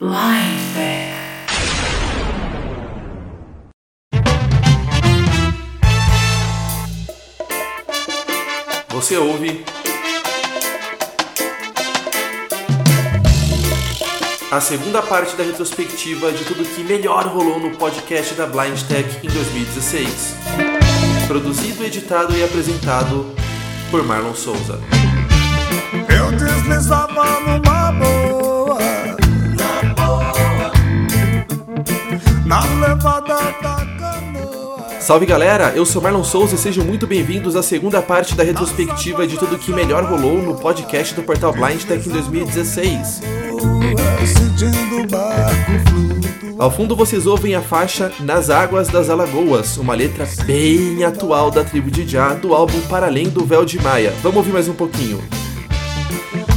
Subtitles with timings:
[0.00, 0.08] Você
[9.18, 9.62] ouve
[14.50, 19.06] a segunda parte da retrospectiva de tudo que melhor rolou no podcast da Blind Tech
[19.22, 20.34] em 2016.
[21.28, 23.34] Produzido, editado e apresentado
[23.90, 24.80] por Marlon Souza.
[26.08, 28.39] Eu deslizava numa boa,
[32.50, 35.00] na levada da canoa.
[35.00, 39.24] Salve galera, eu sou Marlon Souza e sejam muito bem-vindos à segunda parte da retrospectiva
[39.24, 43.22] de tudo que melhor rolou no podcast do portal Blind Tech em 2016.
[44.26, 46.54] Sentindo o barco flutuar.
[46.58, 51.62] Ao fundo vocês ouvem a faixa Nas Águas das Alagoas, uma letra bem atual da
[51.62, 54.12] tribo de Já do álbum Para Além do Véu de Maia.
[54.24, 55.22] Vamos ouvir mais um pouquinho.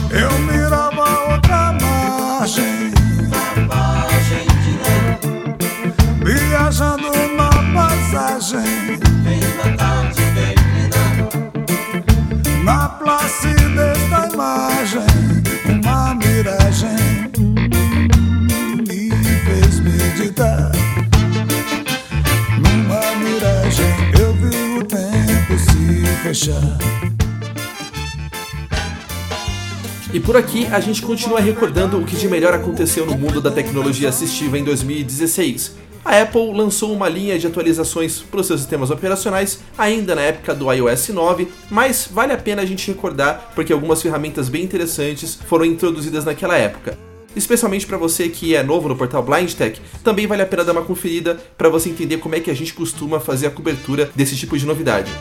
[0.09, 2.82] Eu mirava outra margem,
[6.73, 8.99] viajando na paisagem.
[12.63, 15.01] Na placidez da imagem,
[15.69, 17.29] uma miragem
[18.87, 19.11] me
[19.45, 20.71] fez meditar.
[22.57, 23.85] Numa miragem
[24.19, 26.77] eu vi o tempo se fechar.
[30.11, 33.51] E por aqui a gente continua recordando o que de melhor aconteceu no mundo da
[33.51, 35.83] tecnologia assistiva em 2016.
[36.05, 40.53] A Apple lançou uma linha de atualizações para os seus sistemas operacionais ainda na época
[40.53, 45.35] do iOS 9, mas vale a pena a gente recordar porque algumas ferramentas bem interessantes
[45.47, 46.97] foram introduzidas naquela época.
[47.35, 50.73] Especialmente para você que é novo no portal Blind Tech, também vale a pena dar
[50.73, 54.35] uma conferida para você entender como é que a gente costuma fazer a cobertura desse
[54.35, 55.11] tipo de novidade.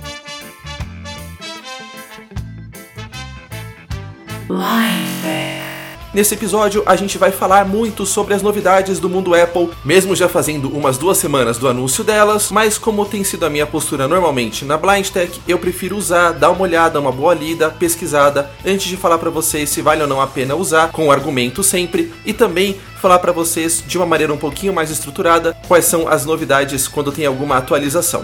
[6.14, 10.28] Nesse episódio, a gente vai falar muito sobre as novidades do mundo Apple, mesmo já
[10.28, 14.62] fazendo umas duas semanas do anúncio delas, mas como tem sido a minha postura normalmente
[14.62, 18.96] na Blind Tech, eu prefiro usar, dar uma olhada, uma boa lida, pesquisada, antes de
[18.98, 22.78] falar para vocês se vale ou não a pena usar, com argumento sempre, e também
[23.00, 27.10] falar para vocês de uma maneira um pouquinho mais estruturada quais são as novidades quando
[27.10, 28.22] tem alguma atualização.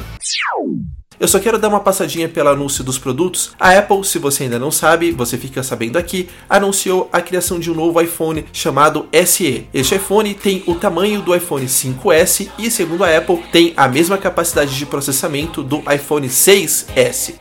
[1.20, 3.52] Eu só quero dar uma passadinha pelo anúncio dos produtos.
[3.58, 7.70] A Apple, se você ainda não sabe, você fica sabendo aqui, anunciou a criação de
[7.70, 9.66] um novo iPhone chamado SE.
[9.74, 14.16] Este iPhone tem o tamanho do iPhone 5S e, segundo a Apple, tem a mesma
[14.16, 17.34] capacidade de processamento do iPhone 6S.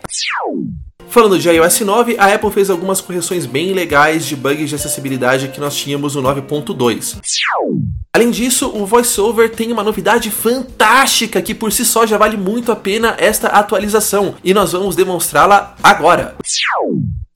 [1.09, 5.47] Falando de iOS 9, a Apple fez algumas correções bem legais de bugs de acessibilidade
[5.47, 7.17] que nós tínhamos no 9.2.
[8.13, 12.71] Além disso, o VoiceOver tem uma novidade fantástica que por si só já vale muito
[12.71, 16.35] a pena esta atualização e nós vamos demonstrá-la agora.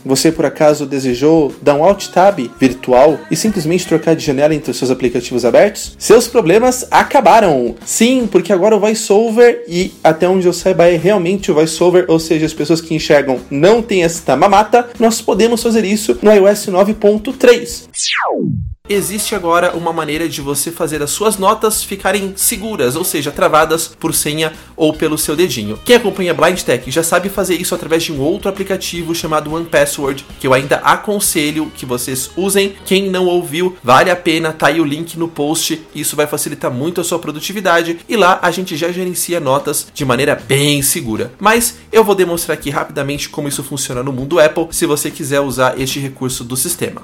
[0.06, 4.72] Você por acaso desejou dar um Alt Tab virtual e simplesmente trocar de janela entre
[4.72, 5.96] os seus aplicativos abertos?
[5.98, 7.76] Seus problemas acabaram!
[7.86, 12.20] Sim, porque agora o VoiceOver e até onde eu saiba é realmente o VoiceOver, ou
[12.20, 16.68] seja, as pessoas que enxergam não têm esta mamata, nós podemos fazer isso no iOS
[16.68, 23.31] 9.3 existe agora uma maneira de você fazer as suas notas ficarem seguras, ou seja,
[23.31, 25.79] travadas por senha ou pelo seu dedinho.
[25.85, 29.66] Quem acompanha Blind Tech já sabe fazer isso através de um outro aplicativo chamado One
[29.66, 32.75] Password, que eu ainda aconselho que vocês usem.
[32.85, 36.72] Quem não ouviu, vale a pena, tá aí o link no post, isso vai facilitar
[36.72, 41.31] muito a sua produtividade e lá a gente já gerencia notas de maneira bem segura.
[41.40, 45.40] Mas eu vou demonstrar aqui rapidamente como isso funciona no mundo Apple, se você quiser
[45.41, 47.02] usar este recurso do sistema.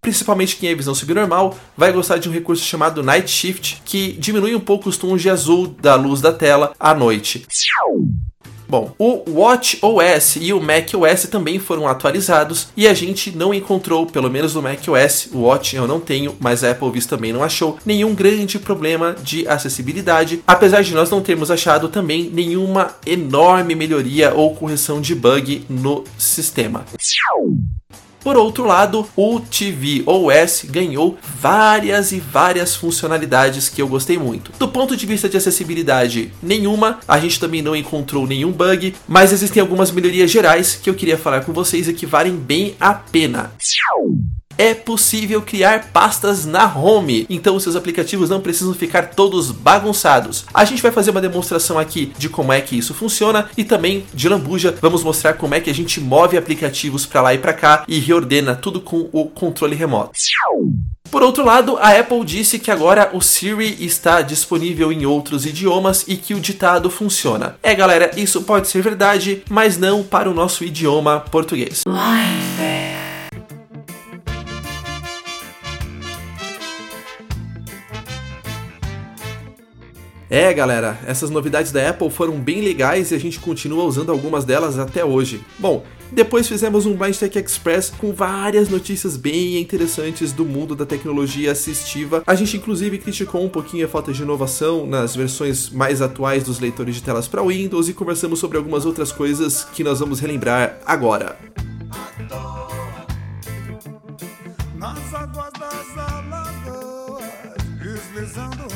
[0.00, 4.54] Principalmente quem é visão subnormal vai gostar de um recurso chamado Night Shift, que diminui
[4.54, 7.46] um pouco os tons de azul da luz da tela à noite.
[8.70, 13.54] Bom, o Watch OS e o Mac OS também foram atualizados e a gente não
[13.54, 17.06] encontrou, pelo menos no Mac OS, o Watch eu não tenho, mas a Apple Viz
[17.06, 22.30] também não achou nenhum grande problema de acessibilidade, apesar de nós não termos achado também
[22.30, 26.84] nenhuma enorme melhoria ou correção de bug no sistema.
[28.20, 34.52] Por outro lado, o TV OS ganhou várias e várias funcionalidades que eu gostei muito.
[34.58, 39.32] Do ponto de vista de acessibilidade, nenhuma, a gente também não encontrou nenhum bug, mas
[39.32, 42.94] existem algumas melhorias gerais que eu queria falar com vocês e que valem bem a
[42.94, 43.52] pena
[44.58, 50.44] é possível criar pastas na home, então seus aplicativos não precisam ficar todos bagunçados.
[50.52, 54.04] A gente vai fazer uma demonstração aqui de como é que isso funciona e também
[54.12, 57.52] de lambuja vamos mostrar como é que a gente move aplicativos para lá e para
[57.52, 60.12] cá e reordena tudo com o controle remoto.
[61.10, 66.04] Por outro lado, a Apple disse que agora o Siri está disponível em outros idiomas
[66.06, 67.56] e que o ditado funciona.
[67.62, 71.82] É, galera, isso pode ser verdade, mas não para o nosso idioma português.
[80.30, 84.44] É, galera, essas novidades da Apple foram bem legais e a gente continua usando algumas
[84.44, 85.40] delas até hoje.
[85.58, 90.84] Bom, depois fizemos um Blind Tech Express com várias notícias bem interessantes do mundo da
[90.84, 92.22] tecnologia assistiva.
[92.26, 96.60] A gente inclusive criticou um pouquinho a falta de inovação nas versões mais atuais dos
[96.60, 100.78] leitores de telas para Windows e conversamos sobre algumas outras coisas que nós vamos relembrar
[100.84, 101.38] agora.
[104.76, 107.24] Nas águas das alagoas,
[107.82, 108.67] deslizando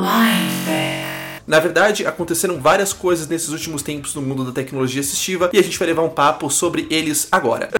[0.00, 1.09] Mindful.
[1.50, 5.62] Na verdade, aconteceram várias coisas nesses últimos tempos no mundo da tecnologia assistiva e a
[5.62, 7.70] gente vai levar um papo sobre eles agora.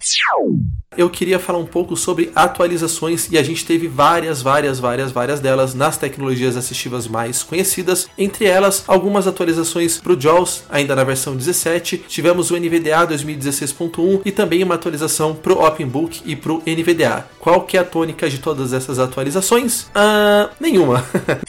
[0.97, 5.39] Eu queria falar um pouco sobre atualizações e a gente teve várias, várias, várias, várias
[5.39, 8.09] delas nas tecnologias assistivas mais conhecidas.
[8.17, 11.99] Entre elas, algumas atualizações para o JAWS, ainda na versão 17.
[12.09, 17.25] Tivemos o NVDA 2016.1 e também uma atualização para o OpenBook e para o NVDA.
[17.39, 19.85] Qual que é a tônica de todas essas atualizações?
[19.95, 21.05] Ah, nenhuma.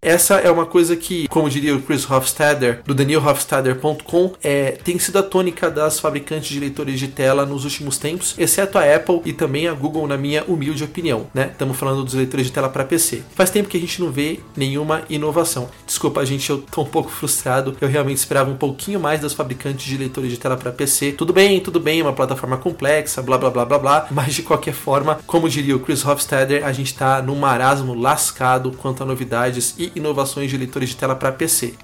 [0.00, 5.18] Essa é uma coisa que, como diria o Chris Hofstadter, do danielhofstadter.com, é, tem sido
[5.18, 9.32] a tônica das fabricantes de leitores de tela nos últimos tempos, exceto a Apple e
[9.32, 11.26] também a Google, na minha humilde opinião.
[11.34, 11.50] Né?
[11.52, 13.22] Estamos falando dos leitores de tela para PC.
[13.34, 15.68] Faz tempo que a gente não vê nenhuma inovação.
[15.86, 17.76] Desculpa, gente, eu tô um pouco frustrado.
[17.80, 21.12] Eu realmente esperava um pouquinho mais das fabricantes de leitores de tela para PC.
[21.12, 24.42] Tudo bem, tudo bem, é uma plataforma complexa, blá blá blá blá blá, mas de
[24.42, 29.06] qualquer forma, como diria o Chris Hofstadter, a gente está num marasmo lascado quanto a
[29.06, 31.74] novidades e inovações de leitores de tela para PC.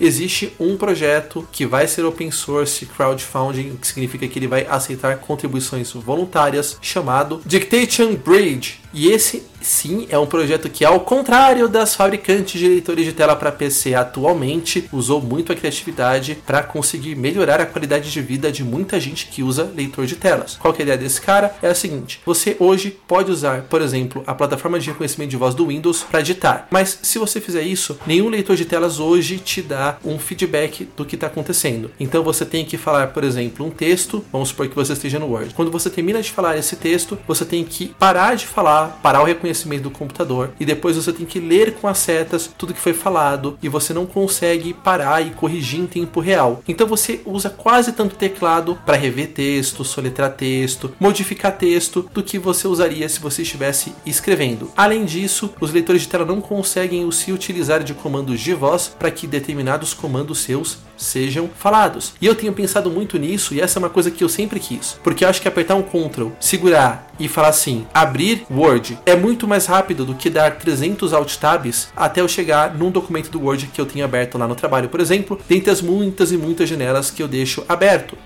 [0.00, 5.18] Existe um projeto que vai ser open source crowdfunding, que significa que ele vai aceitar
[5.18, 8.80] contribuições voluntárias, chamado Dictation Bridge.
[8.98, 13.36] E esse sim é um projeto que, ao contrário das fabricantes de leitores de tela
[13.36, 18.64] para PC atualmente, usou muito a criatividade para conseguir melhorar a qualidade de vida de
[18.64, 20.56] muita gente que usa leitor de telas.
[20.56, 21.54] Qual é a ideia desse cara?
[21.62, 25.54] É a seguinte: você hoje pode usar, por exemplo, a plataforma de reconhecimento de voz
[25.54, 29.62] do Windows para editar, mas se você fizer isso, nenhum leitor de telas hoje te
[29.62, 31.92] dá um feedback do que está acontecendo.
[32.00, 35.26] Então você tem que falar, por exemplo, um texto, vamos supor que você esteja no
[35.26, 35.54] Word.
[35.54, 39.24] Quando você termina de falar esse texto, você tem que parar de falar parar o
[39.24, 42.92] reconhecimento do computador e depois você tem que ler com as setas tudo que foi
[42.92, 46.62] falado e você não consegue parar e corrigir em tempo real.
[46.66, 52.38] Então você usa quase tanto teclado para rever texto, soletrar texto, modificar texto do que
[52.38, 54.70] você usaria se você estivesse escrevendo.
[54.76, 59.10] Além disso, os leitores de tela não conseguem se utilizar de comandos de voz para
[59.10, 62.14] que determinados comandos seus sejam falados.
[62.20, 64.98] E eu tenho pensado muito nisso e essa é uma coisa que eu sempre quis,
[65.02, 68.67] porque eu acho que apertar um Ctrl, segurar e falar assim, abrir Word,
[69.06, 73.30] é muito mais rápido do que dar 300 alt tabs até eu chegar num documento
[73.30, 76.36] do Word que eu tenho aberto lá no trabalho, por exemplo, dentre as muitas e
[76.36, 78.16] muitas janelas que eu deixo aberto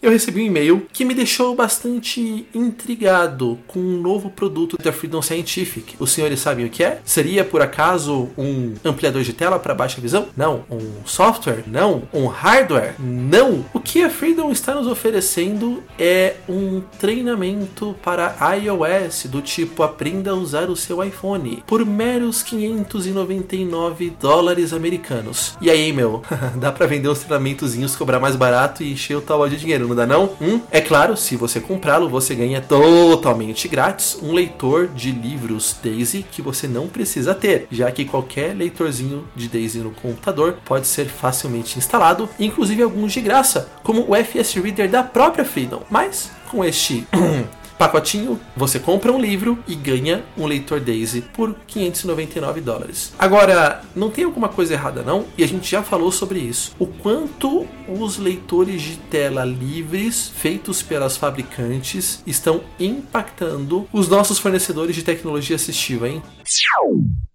[0.00, 5.20] eu recebi um e-mail que me deixou bastante intrigado com um novo produto da Freedom
[5.20, 5.96] Scientific.
[5.98, 7.00] Os senhores sabem o que é?
[7.04, 10.28] Seria por acaso um ampliador de tela para baixa visão?
[10.36, 10.64] Não.
[10.70, 11.64] Um software?
[11.66, 12.04] Não.
[12.12, 12.94] Um hardware?
[12.98, 13.64] Não.
[13.74, 20.30] O que a Freedom está nos oferecendo é um treinamento para iOS do tipo aprenda
[20.30, 25.56] a usar o seu iPhone por meros 599 dólares americanos.
[25.60, 26.22] E aí, meu,
[26.56, 29.96] dá para vender uns treinamentozinhos, cobrar mais barato e encher o tal de dinheiro não
[29.96, 30.30] dá não?
[30.40, 30.60] Hum?
[30.70, 36.42] É claro, se você comprá-lo, você ganha totalmente grátis um leitor de livros Daisy que
[36.42, 41.78] você não precisa ter, já que qualquer leitorzinho de Daisy no computador pode ser facilmente
[41.78, 45.82] instalado, inclusive alguns de graça, como o FS Reader da própria Freedom.
[45.90, 47.06] Mas com este
[47.78, 53.14] pacotinho, você compra um livro e ganha um leitor Daisy por 599 dólares.
[53.18, 55.24] Agora, não tem alguma coisa errada não?
[55.36, 56.74] E a gente já falou sobre isso.
[56.78, 64.94] O quanto os leitores de tela livres feitos pelas fabricantes estão impactando os nossos fornecedores
[64.94, 66.22] de tecnologia assistiva, hein?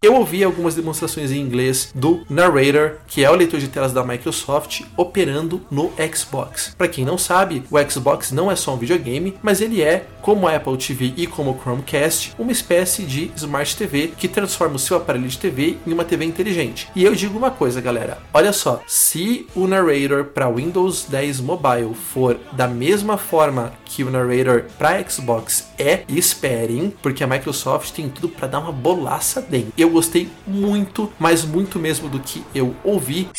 [0.02, 4.04] Eu ouvi algumas demonstrações em inglês do Narrator, que é o leitor de telas da
[4.04, 6.74] Microsoft, operando no Xbox.
[6.78, 10.33] Para quem não sabe, o Xbox não é só um videogame, mas ele é, como
[10.48, 14.80] a Apple TV e como o Chromecast, uma espécie de Smart TV que transforma o
[14.80, 16.90] seu aparelho de TV em uma TV inteligente.
[16.96, 21.94] E eu digo uma coisa, galera: olha só, se o Narrator para Windows 10 Mobile
[21.94, 28.10] for da mesma forma que o Narrator para Xbox é, esperem, porque a Microsoft tem
[28.10, 29.74] tudo para dar uma bolaça dentro.
[29.78, 33.30] Eu gostei muito, mas muito mesmo do que eu ouvi.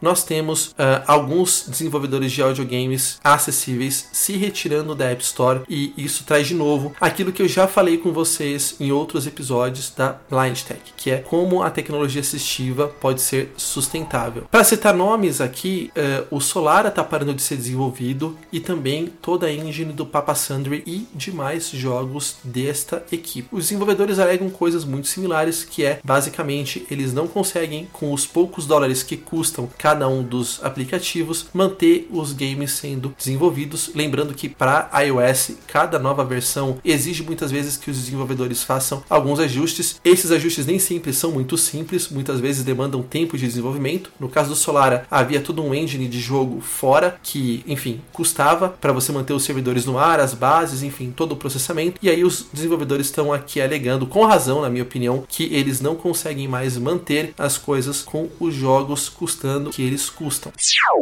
[0.00, 6.24] Nós temos uh, alguns desenvolvedores de audiogames acessíveis se retirando da App Store e isso
[6.24, 10.60] traz de novo aquilo que eu já falei com vocês em outros episódios da Blind
[10.62, 14.46] Tech, que é como a tecnologia assistiva pode ser sustentável.
[14.50, 19.46] Para citar nomes aqui, uh, o Solara está parando de ser desenvolvido e também toda
[19.46, 23.48] a engine do Papa Sundry e demais jogos desta equipe.
[23.52, 28.66] Os desenvolvedores alegam coisas muito similares, que é basicamente eles não conseguem com os poucos
[28.66, 33.92] dólares que custam cada um dos aplicativos manter os games sendo desenvolvidos.
[33.94, 39.38] Lembrando que para iOS, cada nova versão exige muitas vezes que os desenvolvedores façam alguns
[39.38, 40.00] ajustes.
[40.04, 44.10] Esses ajustes nem sempre são muito simples, muitas vezes demandam tempo de desenvolvimento.
[44.18, 48.92] No caso do Solara, havia todo um engine de jogo fora que, enfim, custava para
[48.92, 52.00] você manter os servidores no ar, as bases, enfim, todo o processamento.
[52.02, 55.94] E aí os desenvolvedores estão aqui alegando, com razão, na minha opinião, que eles não
[55.94, 60.52] conseguem mais manter as coisas com os jogos custando que eles custam.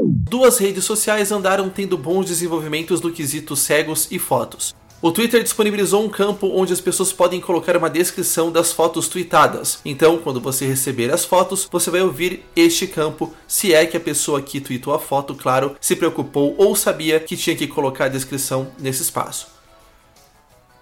[0.04, 4.74] Duas redes sociais andaram tendo bons desenvolvimentos no quesito cegos e fotos.
[5.04, 9.78] O Twitter disponibilizou um campo onde as pessoas podem colocar uma descrição das fotos tweetadas.
[9.84, 14.00] Então, quando você receber as fotos, você vai ouvir este campo, se é que a
[14.00, 18.08] pessoa que tweetou a foto, claro, se preocupou ou sabia que tinha que colocar a
[18.08, 19.48] descrição nesse espaço.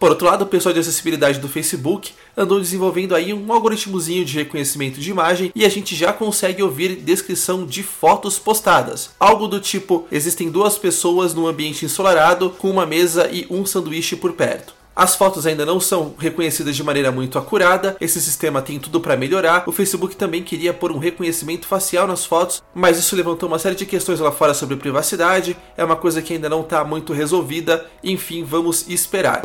[0.03, 4.35] Por outro lado, o pessoal de acessibilidade do Facebook andou desenvolvendo aí um algoritmozinho de
[4.35, 9.11] reconhecimento de imagem e a gente já consegue ouvir descrição de fotos postadas.
[9.21, 14.17] Algo do tipo: existem duas pessoas num ambiente ensolarado com uma mesa e um sanduíche
[14.17, 14.82] por perto.
[14.95, 19.17] As fotos ainda não são reconhecidas de maneira muito acurada, esse sistema tem tudo para
[19.17, 19.65] melhorar.
[19.67, 23.75] O Facebook também queria pôr um reconhecimento facial nas fotos, mas isso levantou uma série
[23.75, 27.87] de questões lá fora sobre privacidade, é uma coisa que ainda não está muito resolvida.
[28.05, 29.43] Enfim, vamos esperar.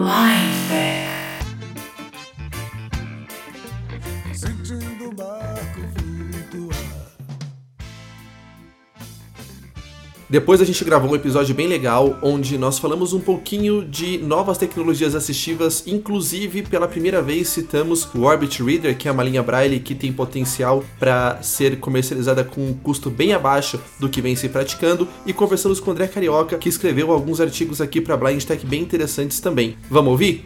[10.29, 14.57] Depois a gente gravou um episódio bem legal onde nós falamos um pouquinho de novas
[14.57, 19.79] tecnologias assistivas, inclusive pela primeira vez citamos o Orbit Reader, que é uma linha Braille
[19.79, 24.49] que tem potencial para ser comercializada com um custo bem abaixo do que vem se
[24.49, 28.65] praticando, e conversamos com o André Carioca, que escreveu alguns artigos aqui para Blind Tech
[28.65, 29.77] bem interessantes também.
[29.89, 30.45] Vamos ouvir?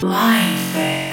[0.00, 1.09] Blind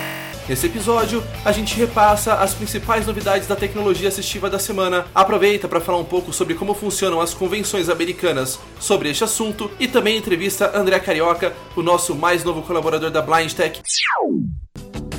[0.47, 5.05] Nesse episódio, a gente repassa as principais novidades da tecnologia assistiva da semana.
[5.13, 9.89] Aproveita para falar um pouco sobre como funcionam as convenções americanas sobre este assunto e
[9.89, 13.81] também entrevista André Carioca, o nosso mais novo colaborador da Blind Tech.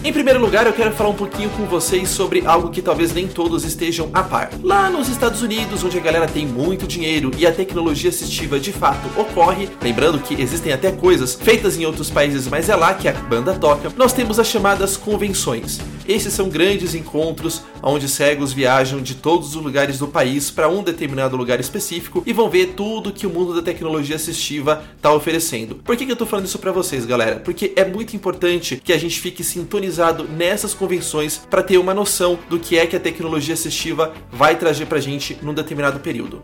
[0.08, 3.28] Em primeiro lugar, eu quero falar um pouquinho com vocês sobre algo que talvez nem
[3.28, 4.48] todos estejam a par.
[4.62, 8.72] Lá nos Estados Unidos, onde a galera tem muito dinheiro e a tecnologia assistiva de
[8.72, 13.06] fato ocorre, lembrando que existem até coisas feitas em outros países, mas é lá que
[13.06, 15.78] a banda toca, nós temos as chamadas convenções.
[16.08, 20.82] Esses são grandes encontros onde cegos viajam de todos os lugares do país para um
[20.82, 25.74] determinado lugar específico e vão ver tudo que o mundo da tecnologia assistiva está oferecendo.
[25.74, 27.40] Por que, que eu estou falando isso para vocês, galera?
[27.40, 32.38] Porque é muito importante que a gente fique sintonizado nessas convenções para ter uma noção
[32.48, 36.40] do que é que a tecnologia assistiva vai trazer para a gente num determinado período.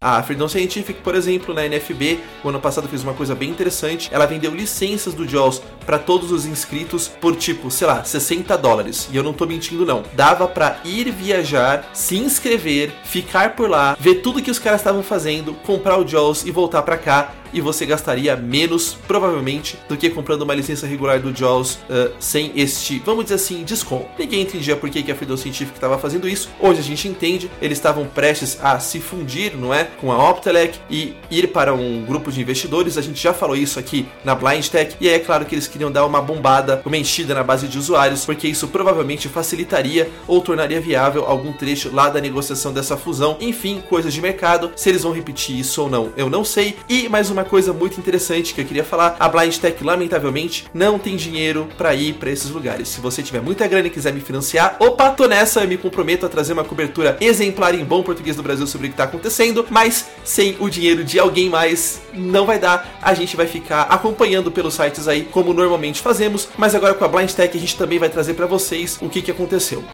[0.00, 4.08] A Freedom Scientific, por exemplo, na NFB, o ano passado fez uma coisa bem interessante.
[4.12, 9.08] Ela vendeu licenças do JAWS para todos os inscritos por tipo, sei lá, 60 dólares.
[9.10, 10.04] E eu não tô mentindo não.
[10.14, 15.02] Dava para ir viajar, se inscrever, ficar por lá, ver tudo que os caras estavam
[15.02, 20.10] fazendo, comprar o JAWS e voltar para cá e você gastaria menos, provavelmente, do que
[20.10, 24.08] comprando uma licença regular do JAWS uh, sem este, vamos dizer assim, desconto.
[24.18, 26.48] Ninguém entendia por que, que a Freedom Scientific estava fazendo isso.
[26.60, 29.87] Hoje a gente entende, eles estavam prestes a se fundir, não é?
[30.00, 32.96] Com a Optelec e ir para um grupo de investidores.
[32.96, 34.96] A gente já falou isso aqui na Blind Tech.
[35.00, 37.78] E aí é claro que eles queriam dar uma bombada, uma enchida na base de
[37.78, 43.36] usuários, porque isso provavelmente facilitaria ou tornaria viável algum trecho lá da negociação dessa fusão.
[43.40, 44.72] Enfim, coisas de mercado.
[44.76, 46.76] Se eles vão repetir isso ou não, eu não sei.
[46.88, 49.16] E mais uma coisa muito interessante que eu queria falar.
[49.18, 52.88] A Blind Tech, lamentavelmente, não tem dinheiro para ir para esses lugares.
[52.88, 56.26] Se você tiver muita grana e quiser me financiar, opa, tô nessa, eu me comprometo
[56.26, 59.66] a trazer uma cobertura exemplar em bom português do Brasil sobre o que tá acontecendo,
[59.78, 62.98] mas sem o dinheiro de alguém mais não vai dar.
[63.00, 67.08] A gente vai ficar acompanhando pelos sites aí, como normalmente fazemos, mas agora com a
[67.08, 69.84] Blind Tech a gente também vai trazer para vocês o que, que aconteceu.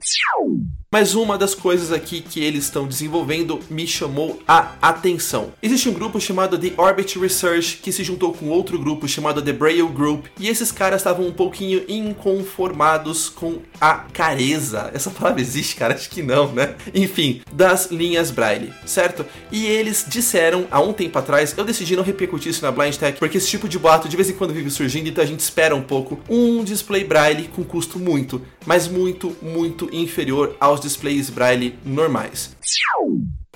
[0.95, 5.53] Mas uma das coisas aqui que eles estão desenvolvendo me chamou a atenção.
[5.61, 9.53] Existe um grupo chamado The Orbit Research que se juntou com outro grupo chamado The
[9.53, 14.93] Braille Group e esses caras estavam um pouquinho inconformados com a careza.
[14.95, 15.95] Essa palavra existe, cara?
[15.95, 16.77] Acho que não, né?
[16.95, 19.27] Enfim, das linhas Braille, certo?
[19.51, 23.19] E eles disseram há um tempo atrás, eu decidi não repercutir isso na Blind Tech
[23.19, 25.75] porque esse tipo de boato de vez em quando vive surgindo, então a gente espera
[25.75, 31.75] um pouco um display Braille com custo muito, mas muito, muito inferior aos displays Braille
[31.85, 32.55] normais.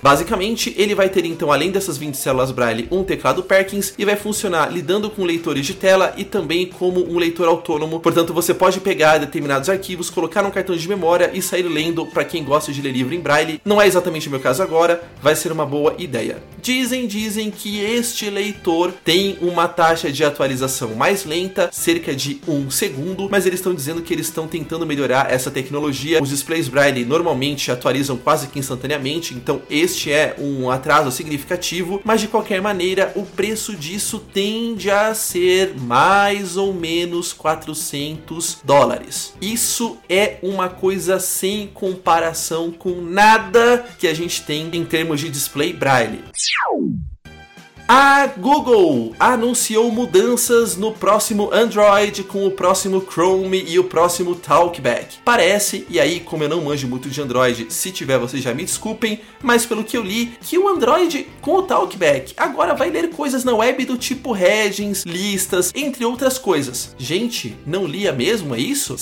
[0.01, 4.15] Basicamente, ele vai ter então, além dessas 20 células Braille, um teclado Perkins e vai
[4.15, 7.99] funcionar lidando com leitores de tela e também como um leitor autônomo.
[7.99, 12.23] Portanto, você pode pegar determinados arquivos, colocar um cartão de memória e sair lendo para
[12.23, 13.61] quem gosta de ler livro em Braille.
[13.65, 16.41] Não é exatamente o meu caso agora, vai ser uma boa ideia.
[16.61, 22.69] Dizem, dizem que este leitor tem uma taxa de atualização mais lenta, cerca de um
[22.69, 26.21] segundo, mas eles estão dizendo que eles estão tentando melhorar essa tecnologia.
[26.21, 31.99] Os displays Braille normalmente atualizam quase que instantaneamente, então esse este é um atraso significativo,
[32.03, 39.33] mas de qualquer maneira o preço disso tende a ser mais ou menos 400 dólares.
[39.41, 45.29] Isso é uma coisa sem comparação com nada que a gente tem em termos de
[45.29, 46.23] display braille.
[47.91, 55.17] A Google anunciou mudanças no próximo Android com o próximo Chrome e o próximo Talkback.
[55.25, 58.63] Parece, e aí, como eu não manjo muito de Android, se tiver vocês já me
[58.63, 63.09] desculpem, mas pelo que eu li, que o Android com o Talkback agora vai ler
[63.09, 66.93] coisas na web do tipo headings, listas, entre outras coisas.
[66.95, 68.97] Gente, não lia mesmo, é isso?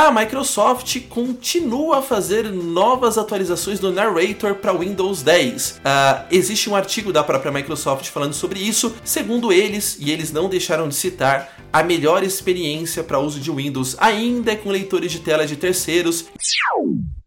[0.00, 5.70] A Microsoft continua a fazer novas atualizações do Narrator para Windows 10.
[5.70, 8.94] Uh, ah, existe um artigo da própria Microsoft falando sobre isso.
[9.02, 13.96] Segundo eles, e eles não deixaram de citar, a melhor experiência para uso de Windows
[13.98, 16.26] ainda é com leitores de tela de terceiros.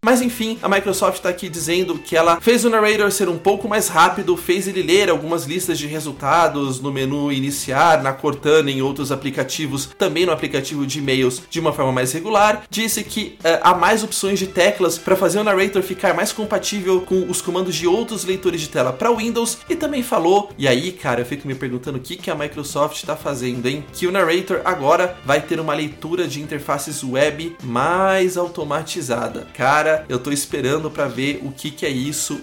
[0.03, 3.69] Mas enfim, a Microsoft está aqui dizendo que ela fez o narrator ser um pouco
[3.69, 8.81] mais rápido, fez ele ler algumas listas de resultados no menu iniciar, na Cortana em
[8.81, 12.63] outros aplicativos, também no aplicativo de e-mails de uma forma mais regular.
[12.67, 17.01] Disse que uh, há mais opções de teclas para fazer o narrator ficar mais compatível
[17.01, 20.93] com os comandos de outros leitores de tela para Windows e também falou, e aí,
[20.93, 23.85] cara, eu fico me perguntando o que, que a Microsoft está fazendo, hein?
[23.93, 29.47] Que o narrator agora vai ter uma leitura de interfaces web mais automatizada.
[29.53, 32.41] Cara, eu tô esperando para ver o que, que é isso.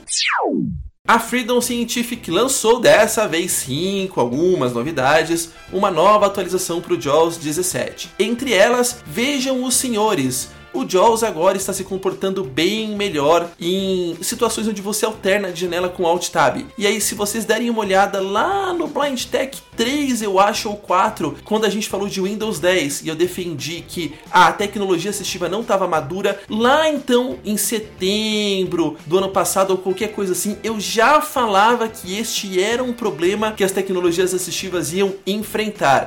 [1.07, 7.01] A Freedom Scientific lançou dessa vez sim, com algumas novidades, uma nova atualização para o
[7.01, 8.11] JAWS 17.
[8.19, 14.69] Entre elas, vejam os senhores, o Jaws agora está se comportando bem melhor em situações
[14.69, 16.65] onde você alterna de janela com Alt Tab.
[16.77, 20.77] E aí, se vocês derem uma olhada lá no Blind Tech 3, eu acho, ou
[20.77, 25.49] 4, quando a gente falou de Windows 10 e eu defendi que a tecnologia assistiva
[25.49, 30.81] não estava madura, lá então em setembro do ano passado ou qualquer coisa assim, eu
[30.81, 36.07] já falava que este era um problema que as tecnologias assistivas iam enfrentar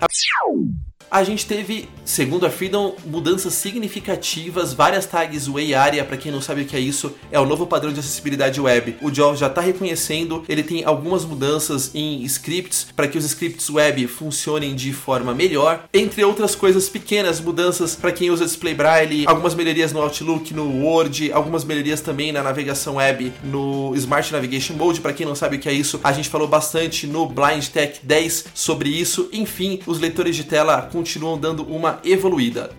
[1.11, 6.39] a gente teve, segundo a Freedom, mudanças significativas, várias tags Way Area, para quem não
[6.39, 8.95] sabe o que é isso, é o novo padrão de acessibilidade web.
[9.01, 13.69] O Jaws já está reconhecendo, ele tem algumas mudanças em scripts para que os scripts
[13.69, 19.25] web funcionem de forma melhor, entre outras coisas pequenas, mudanças para quem usa display braille,
[19.27, 24.75] algumas melhorias no Outlook, no Word, algumas melhorias também na navegação web, no Smart Navigation
[24.75, 27.67] Mode, para quem não sabe o que é isso, a gente falou bastante no Blind
[27.67, 29.27] Tech 10 sobre isso.
[29.33, 32.69] Enfim, os leitores de tela com continuam dando uma evoluída.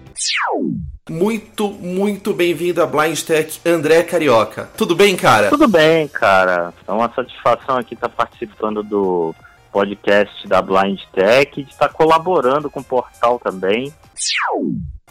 [1.10, 4.70] Muito, muito bem-vindo a Blind Tech, André Carioca.
[4.76, 5.48] Tudo bem, cara?
[5.48, 6.72] Tudo bem, cara.
[6.86, 9.34] É uma satisfação aqui estar participando do
[9.72, 13.92] podcast da Blind Tech e de estar colaborando com o portal também.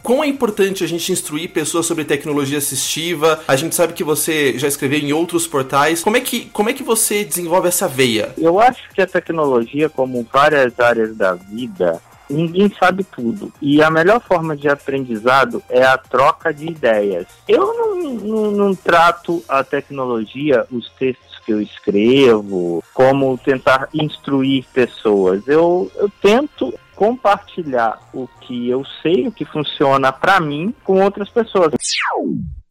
[0.01, 3.43] Quão é importante a gente instruir pessoas sobre tecnologia assistiva?
[3.45, 6.01] A gente sabe que você já escreveu em outros portais.
[6.01, 8.33] Como é que, como é que você desenvolve essa veia?
[8.37, 13.51] Eu acho que a tecnologia, como várias áreas da vida, ninguém sabe tudo.
[13.61, 17.27] E a melhor forma de aprendizado é a troca de ideias.
[17.47, 24.65] Eu não, não, não trato a tecnologia, os textos que eu escrevo, como tentar instruir
[24.73, 25.47] pessoas.
[25.47, 31.29] Eu, eu tento compartilhar o que eu sei, o que funciona para mim, com outras
[31.29, 31.73] pessoas.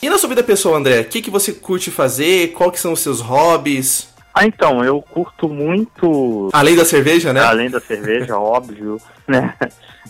[0.00, 2.52] E na sua vida pessoal, André, o que, que você curte fazer?
[2.52, 4.08] Qual que são os seus hobbies?
[4.32, 6.48] Ah, então, eu curto muito.
[6.52, 7.40] Além da cerveja, né?
[7.42, 9.54] Além da cerveja, óbvio, né?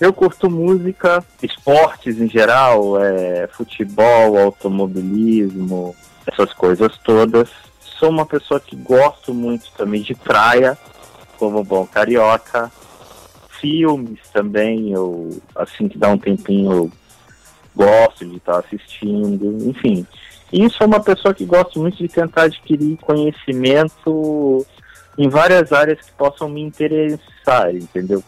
[0.01, 5.95] Eu curto música, esportes em geral, é, futebol, automobilismo,
[6.27, 7.49] essas coisas todas.
[7.81, 10.77] Sou uma pessoa que gosto muito também de praia,
[11.39, 12.71] como bom carioca.
[13.61, 16.93] Filmes também, eu assim que dá um tempinho eu
[17.77, 20.07] gosto de estar assistindo, enfim.
[20.53, 24.67] E sou uma pessoa que gosta muito de tentar adquirir conhecimento
[25.17, 28.23] em várias áreas que possam me interessar, entendeu?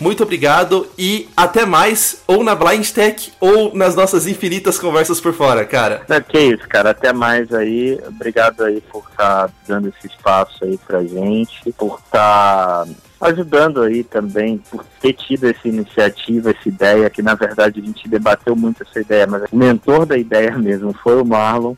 [0.00, 5.32] Muito obrigado e até mais, ou na Blind Tech, ou nas nossas infinitas conversas por
[5.32, 6.04] fora, cara.
[6.08, 6.90] É que isso, cara.
[6.90, 7.96] Até mais aí.
[8.08, 12.84] Obrigado aí por estar dando esse espaço aí pra gente, por estar
[13.20, 18.08] ajudando aí também, por ter tido essa iniciativa, essa ideia, que na verdade a gente
[18.08, 21.74] debateu muito essa ideia, mas o mentor da ideia mesmo foi o Marlon.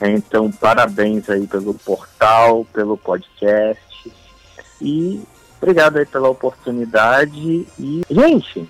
[0.00, 4.12] Então, parabéns aí pelo portal, pelo podcast.
[4.80, 5.22] E
[5.60, 7.66] obrigado aí pela oportunidade.
[7.78, 8.68] E, gente,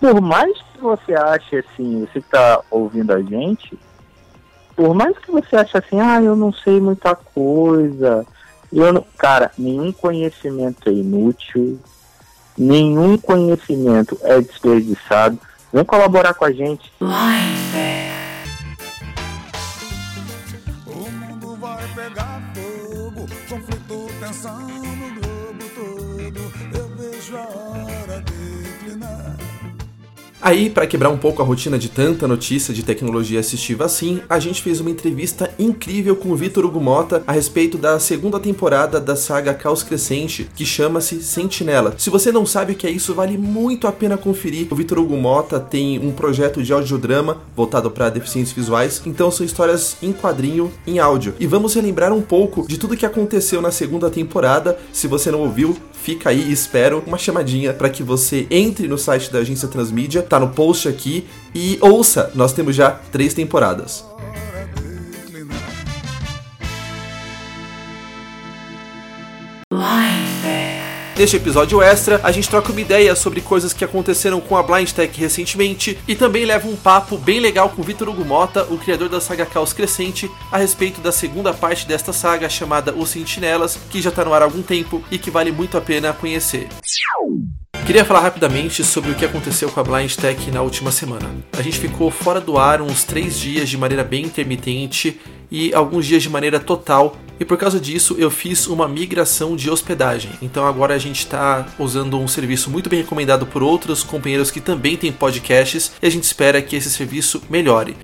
[0.00, 3.78] por mais que você ache assim, você que tá ouvindo a gente,
[4.74, 8.26] por mais que você ache assim, ah, eu não sei muita coisa,
[8.72, 11.78] eu cara, nenhum conhecimento é inútil,
[12.56, 15.38] nenhum conhecimento é desperdiçado.
[15.72, 16.92] Vem colaborar com a gente.
[17.00, 17.06] O
[30.42, 34.38] Aí, para quebrar um pouco a rotina de tanta notícia de tecnologia assistiva assim, a
[34.38, 38.98] gente fez uma entrevista incrível com o Vitor Hugo Mota a respeito da segunda temporada
[38.98, 41.94] da saga Caos Crescente, que chama-se Sentinela.
[41.98, 44.66] Se você não sabe o que é isso, vale muito a pena conferir.
[44.70, 49.44] O Vitor Hugo Mota tem um projeto de audiodrama voltado para deficientes visuais, então são
[49.44, 51.34] histórias em quadrinho, em áudio.
[51.38, 54.78] E vamos relembrar um pouco de tudo que aconteceu na segunda temporada.
[54.90, 58.98] Se você não ouviu, fica aí e espero uma chamadinha para que você entre no
[58.98, 62.30] site da agência Transmídia, tá no post aqui e ouça.
[62.34, 64.04] Nós temos já três temporadas.
[71.20, 74.90] Neste episódio extra, a gente troca uma ideia sobre coisas que aconteceram com a Blind
[74.90, 79.10] Tech recentemente e também leva um papo bem legal com Vitor Hugo Mota, o criador
[79.10, 84.00] da saga Caos Crescente, a respeito da segunda parte desta saga chamada Os Sentinelas, que
[84.00, 86.68] já tá no ar há algum tempo e que vale muito a pena conhecer.
[87.84, 91.30] Queria falar rapidamente sobre o que aconteceu com a Blind Tech na última semana.
[91.52, 96.06] A gente ficou fora do ar uns três dias de maneira bem intermitente e alguns
[96.06, 100.30] dias de maneira total, e por causa disso eu fiz uma migração de hospedagem.
[100.42, 104.60] Então agora a gente está usando um serviço muito bem recomendado por outros companheiros que
[104.60, 107.96] também têm podcasts e a gente espera que esse serviço melhore.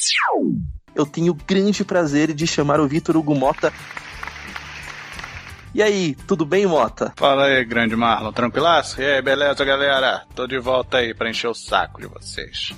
[0.94, 3.72] Eu tenho grande prazer de chamar o Vitor Hugo Mota.
[5.74, 7.14] E aí, tudo bem, Mota?
[7.16, 9.00] Fala aí, grande Marlon, tranquilaço?
[9.00, 10.24] E aí, beleza, galera?
[10.34, 12.74] Tô de volta aí pra encher o saco de vocês.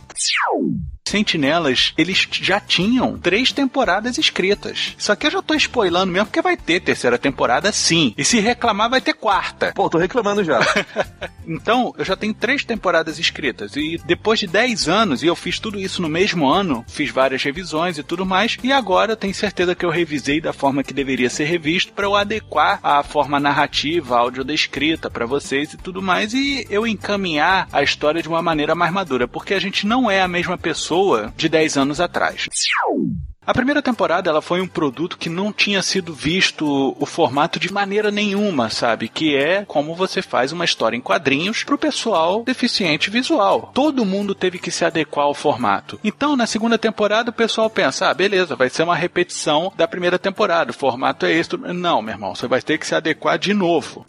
[1.10, 4.96] Sentinelas, eles já tinham três temporadas escritas.
[4.98, 8.14] Isso aqui eu já tô spoilando mesmo, porque vai ter terceira temporada sim.
[8.18, 9.72] E se reclamar, vai ter quarta.
[9.74, 10.60] Pô, tô reclamando já.
[11.52, 13.76] Então, eu já tenho três temporadas escritas.
[13.76, 17.42] E depois de 10 anos, e eu fiz tudo isso no mesmo ano, fiz várias
[17.42, 18.56] revisões e tudo mais.
[18.62, 22.06] E agora eu tenho certeza que eu revisei da forma que deveria ser revisto para
[22.06, 26.36] eu adequar a forma narrativa, áudio da escrita para vocês e tudo mais.
[26.36, 29.28] E eu encaminhar a história de uma maneira mais madura.
[29.28, 30.99] Porque a gente não é a mesma pessoa
[31.36, 32.46] de 10 anos atrás.
[33.50, 37.74] A primeira temporada ela foi um produto que não tinha sido visto o formato de
[37.74, 39.10] maneira nenhuma, sabe?
[39.10, 43.72] Que é como você faz uma história em quadrinhos pro pessoal deficiente visual.
[43.74, 46.00] Todo mundo teve que se adequar ao formato.
[46.04, 50.20] Então, na segunda temporada, o pessoal pensa: ah, beleza, vai ser uma repetição da primeira
[50.20, 50.70] temporada.
[50.70, 51.58] O formato é esse.
[51.58, 54.06] Não, meu irmão, você vai ter que se adequar de novo.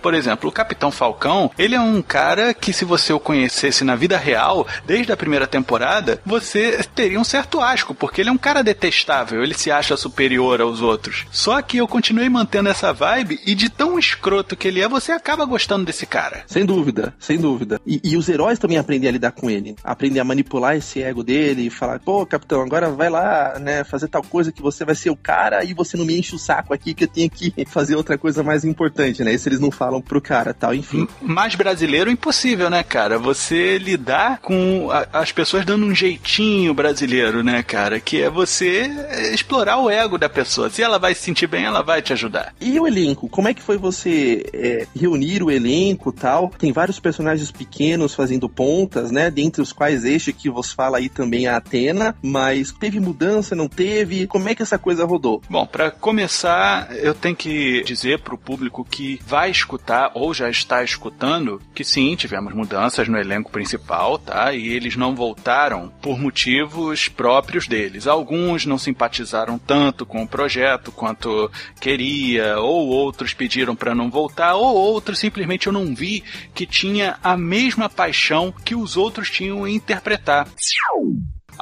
[0.00, 3.94] Por exemplo, o Capitão Falcão, ele é um cara que se você o conhecesse na
[3.94, 8.38] vida real, desde a primeira temporada, você teria um certo asco, porque ele é um
[8.38, 11.26] cara detestável, ele se acha superior aos outros.
[11.30, 15.12] Só que eu continuei mantendo essa vibe e de tão escroto que ele é, você
[15.12, 16.44] acaba gostando desse cara.
[16.46, 17.80] Sem dúvida, sem dúvida.
[17.86, 19.74] E, e os heróis também aprendem a lidar com ele.
[19.82, 24.08] Aprendem a manipular esse ego dele e falar, pô, capitão, agora vai lá, né, fazer
[24.08, 26.72] tal coisa que você vai ser o cara e você não me enche o saco
[26.72, 29.32] aqui que eu tenho que fazer outra coisa mais importante, né?
[29.32, 31.08] Isso eles não falam pro cara, tal, enfim.
[31.22, 33.18] Mais brasileiro impossível, né, cara?
[33.18, 37.98] Você lidar com a, as pessoas dando um jeitinho brasileiro, né, cara?
[37.98, 38.90] Que é você
[39.32, 40.68] explorar o ego da pessoa.
[40.68, 42.54] Se ela vai se sentir bem, ela vai te ajudar.
[42.60, 43.28] E o elenco?
[43.28, 46.50] Como é que foi você é, reunir o elenco tal?
[46.58, 49.30] Tem vários personagens pequenos fazendo pontas, né?
[49.30, 53.68] Dentre os quais este que vos fala aí também a Atena, mas teve mudança, não
[53.68, 54.26] teve?
[54.26, 55.40] Como é que essa coisa rodou?
[55.48, 59.79] Bom, para começar, eu tenho que dizer pro público que vai escutar
[60.14, 64.52] ou já está escutando que sim, tivemos mudanças no elenco principal, tá?
[64.52, 68.06] E eles não voltaram por motivos próprios deles.
[68.06, 74.54] Alguns não simpatizaram tanto com o projeto quanto queria, ou outros pediram para não voltar,
[74.54, 76.22] ou outros simplesmente eu não vi
[76.54, 80.46] que tinha a mesma paixão que os outros tinham em interpretar.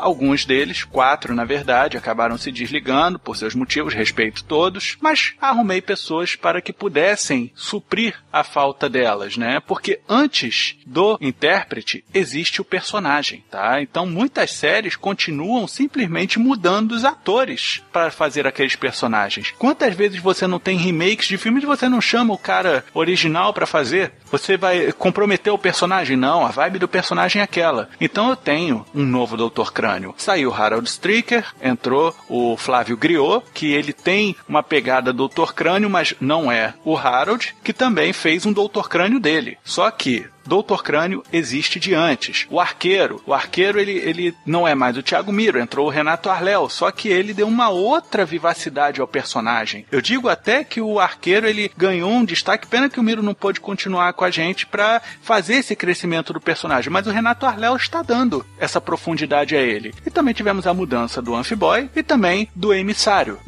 [0.03, 5.81] Alguns deles, quatro na verdade, acabaram se desligando por seus motivos, respeito todos, mas arrumei
[5.81, 9.61] pessoas para que pudessem suprir a falta delas, né?
[9.61, 13.81] Porque antes do intérprete existe o personagem, tá?
[13.81, 19.53] Então muitas séries continuam simplesmente mudando os atores para fazer aqueles personagens.
[19.59, 23.53] Quantas vezes você não tem remakes de filmes e você não chama o cara original
[23.53, 24.13] para fazer?
[24.31, 26.17] Você vai comprometer o personagem?
[26.17, 27.89] Não, a vibe do personagem é aquela.
[28.01, 29.71] Então eu tenho um novo Dr.
[29.89, 30.15] Crânio.
[30.19, 35.53] Saiu Harold Stricker, entrou o Flávio Griot, que ele tem uma pegada Dr.
[35.55, 38.87] Crânio, mas não é o Harold, que também fez um Dr.
[38.89, 39.57] Crânio dele.
[39.65, 42.47] Só que Doutor Crânio existe de antes.
[42.49, 46.31] O arqueiro, o arqueiro ele, ele não é mais o Thiago Miro, entrou o Renato
[46.31, 49.85] Arléu, só que ele deu uma outra vivacidade ao personagem.
[49.93, 53.35] Eu digo até que o arqueiro ele ganhou um destaque, pena que o Miro não
[53.35, 57.77] pôde continuar com a gente para fazer esse crescimento do personagem, mas o Renato Arléu
[57.77, 59.93] está dando essa profundidade a ele.
[60.07, 63.39] E também tivemos a mudança do Amphiboy e também do emissário.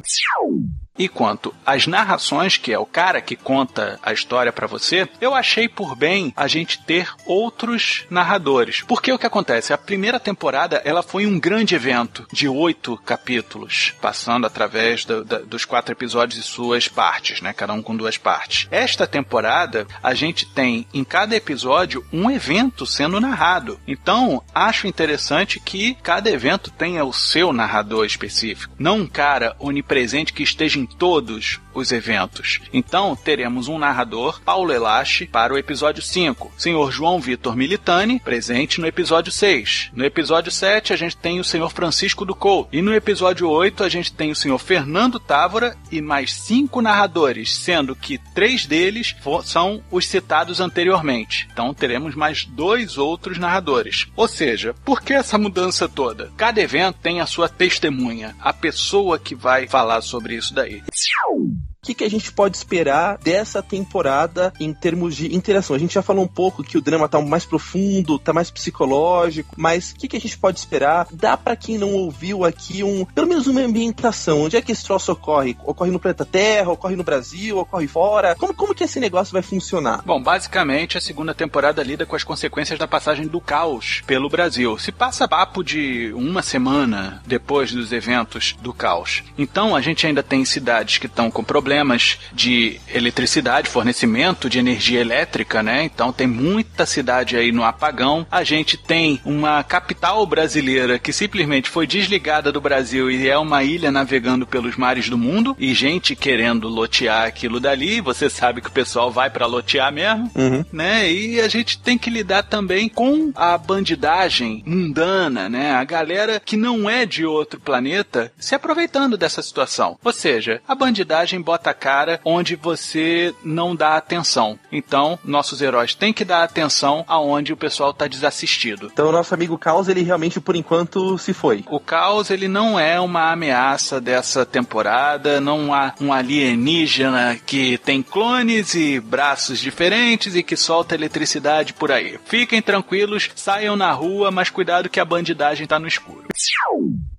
[1.00, 5.34] E quanto às narrações, que é o cara que conta a história para você, eu
[5.34, 8.82] achei por bem a gente ter outros narradores.
[8.86, 9.72] Porque o que acontece?
[9.72, 15.46] A primeira temporada ela foi um grande evento de oito capítulos, passando através do, do,
[15.46, 17.54] dos quatro episódios e suas partes, né?
[17.54, 18.68] Cada um com duas partes.
[18.70, 23.80] Esta temporada a gente tem em cada episódio um evento sendo narrado.
[23.88, 30.34] Então acho interessante que cada evento tenha o seu narrador específico, não um cara onipresente
[30.34, 32.60] que esteja em todos os eventos.
[32.72, 36.52] Então, teremos um narrador, Paulo Elache, para o episódio 5.
[36.56, 39.90] Senhor João Vitor Militani, presente no episódio 6.
[39.94, 42.36] No episódio 7, a gente tem o senhor Francisco do
[42.72, 47.54] E no episódio 8, a gente tem o senhor Fernando Távora e mais cinco narradores,
[47.54, 51.48] sendo que três deles são os citados anteriormente.
[51.52, 54.06] Então, teremos mais dois outros narradores.
[54.16, 56.32] Ou seja, por que essa mudança toda?
[56.36, 60.79] Cada evento tem a sua testemunha, a pessoa que vai falar sobre isso daí.
[60.80, 61.69] Friday.
[61.82, 65.74] O que, que a gente pode esperar dessa temporada em termos de interação?
[65.74, 69.54] A gente já falou um pouco que o drama tá mais profundo, tá mais psicológico,
[69.56, 71.06] mas o que, que a gente pode esperar?
[71.10, 74.42] Dá para quem não ouviu aqui um, pelo menos uma ambientação.
[74.42, 75.56] Onde é que esse troço ocorre?
[75.64, 78.34] Ocorre no planeta Terra, ocorre no Brasil, ocorre fora?
[78.34, 80.02] Como, como que esse negócio vai funcionar?
[80.04, 84.76] Bom, basicamente a segunda temporada lida com as consequências da passagem do caos pelo Brasil.
[84.76, 89.22] Se passa papo de uma semana depois dos eventos do caos.
[89.38, 94.58] Então a gente ainda tem cidades que estão com problemas problemas de eletricidade, fornecimento de
[94.58, 95.84] energia elétrica, né?
[95.84, 98.26] Então tem muita cidade aí no apagão.
[98.28, 103.62] A gente tem uma capital brasileira que simplesmente foi desligada do Brasil e é uma
[103.62, 108.00] ilha navegando pelos mares do mundo e gente querendo lotear aquilo dali.
[108.00, 110.64] Você sabe que o pessoal vai para lotear mesmo, uhum.
[110.72, 111.08] né?
[111.08, 115.70] E a gente tem que lidar também com a bandidagem mundana, né?
[115.70, 119.96] A galera que não é de outro planeta se aproveitando dessa situação.
[120.02, 124.58] Ou seja, a bandidagem bota bota a cara onde você não dá atenção.
[124.72, 128.88] Então, nossos heróis têm que dar atenção aonde o pessoal tá desassistido.
[128.90, 131.62] Então, o nosso amigo Caos, ele realmente, por enquanto, se foi.
[131.68, 138.02] O Caos, ele não é uma ameaça dessa temporada, não há um alienígena que tem
[138.02, 142.18] clones e braços diferentes e que solta eletricidade por aí.
[142.24, 146.28] Fiquem tranquilos, saiam na rua, mas cuidado que a bandidagem tá no escuro.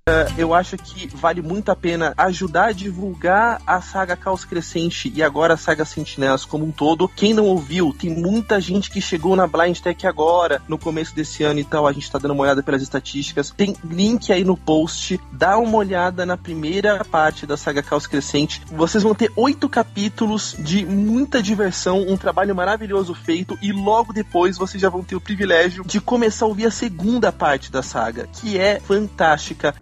[0.08, 5.12] Uh, eu acho que vale muito a pena ajudar a divulgar a saga Caos Crescente
[5.14, 7.06] e agora a saga Sentinelas como um todo.
[7.06, 11.44] Quem não ouviu, tem muita gente que chegou na Blind Tech agora, no começo desse
[11.44, 11.86] ano e tal.
[11.86, 13.52] A gente tá dando uma olhada pelas estatísticas.
[13.56, 15.20] Tem link aí no post.
[15.30, 18.60] Dá uma olhada na primeira parte da saga Caos Crescente.
[18.72, 24.58] Vocês vão ter oito capítulos de muita diversão, um trabalho maravilhoso feito e logo depois
[24.58, 28.26] vocês já vão ter o privilégio de começar a ouvir a segunda parte da saga,
[28.32, 29.72] que é fantástica.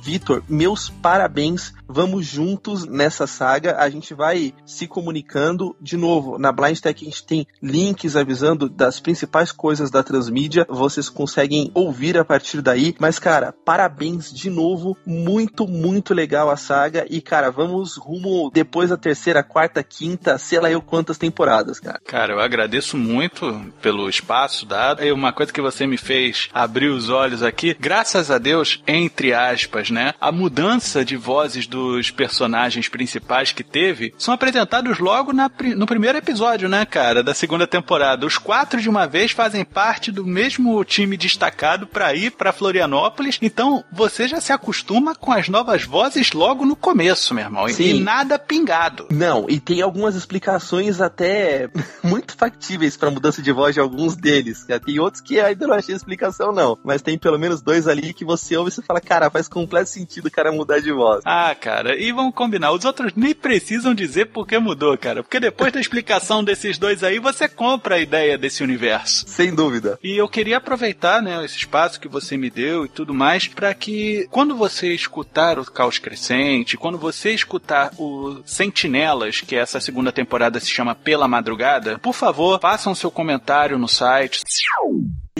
[0.00, 1.74] Vitor, meus parabéns.
[1.88, 3.78] Vamos juntos nessa saga.
[3.78, 5.74] A gente vai se comunicando.
[5.80, 10.66] De novo, na Blind Tech a gente tem links avisando das principais coisas da transmídia.
[10.68, 12.94] Vocês conseguem ouvir a partir daí.
[13.00, 14.96] Mas, cara, parabéns de novo.
[15.06, 17.06] Muito, muito legal a saga.
[17.08, 22.00] E, cara, vamos rumo depois da terceira, quarta, quinta, sei lá eu quantas temporadas, cara.
[22.04, 25.02] Cara, eu agradeço muito pelo espaço dado.
[25.02, 29.32] E uma coisa que você me fez abrir os olhos aqui, graças a Deus, entre
[29.32, 30.12] aspas, né?
[30.20, 36.18] A mudança de vozes dos personagens principais que teve são apresentados logo na, no primeiro
[36.18, 38.26] episódio, né, cara, da segunda temporada.
[38.26, 43.38] Os quatro de uma vez fazem parte do mesmo time destacado para ir para Florianópolis.
[43.40, 47.68] Então você já se acostuma com as novas vozes logo no começo, meu irmão.
[47.68, 47.84] Sim.
[47.84, 49.06] E nada pingado.
[49.10, 51.68] Não, e tem algumas explicações até
[52.02, 54.66] muito factíveis para mudança de voz de alguns deles.
[54.84, 56.78] Tem outros que ainda não achei explicação, não.
[56.84, 59.90] Mas tem pelo menos dois ali que você ouve e você fala, cara, faz completo
[59.90, 61.22] sentido o cara mudar de voz.
[61.24, 61.67] Ah, cara,
[61.98, 65.22] e vamos combinar, os outros nem precisam dizer por que mudou, cara.
[65.22, 69.24] Porque depois da explicação desses dois aí, você compra a ideia desse universo.
[69.26, 69.98] Sem dúvida.
[70.02, 73.74] E eu queria aproveitar, né, esse espaço que você me deu e tudo mais, para
[73.74, 80.12] que quando você escutar o Caos Crescente, quando você escutar o Sentinelas, que essa segunda
[80.12, 84.42] temporada se chama Pela Madrugada, por favor, façam seu comentário no site.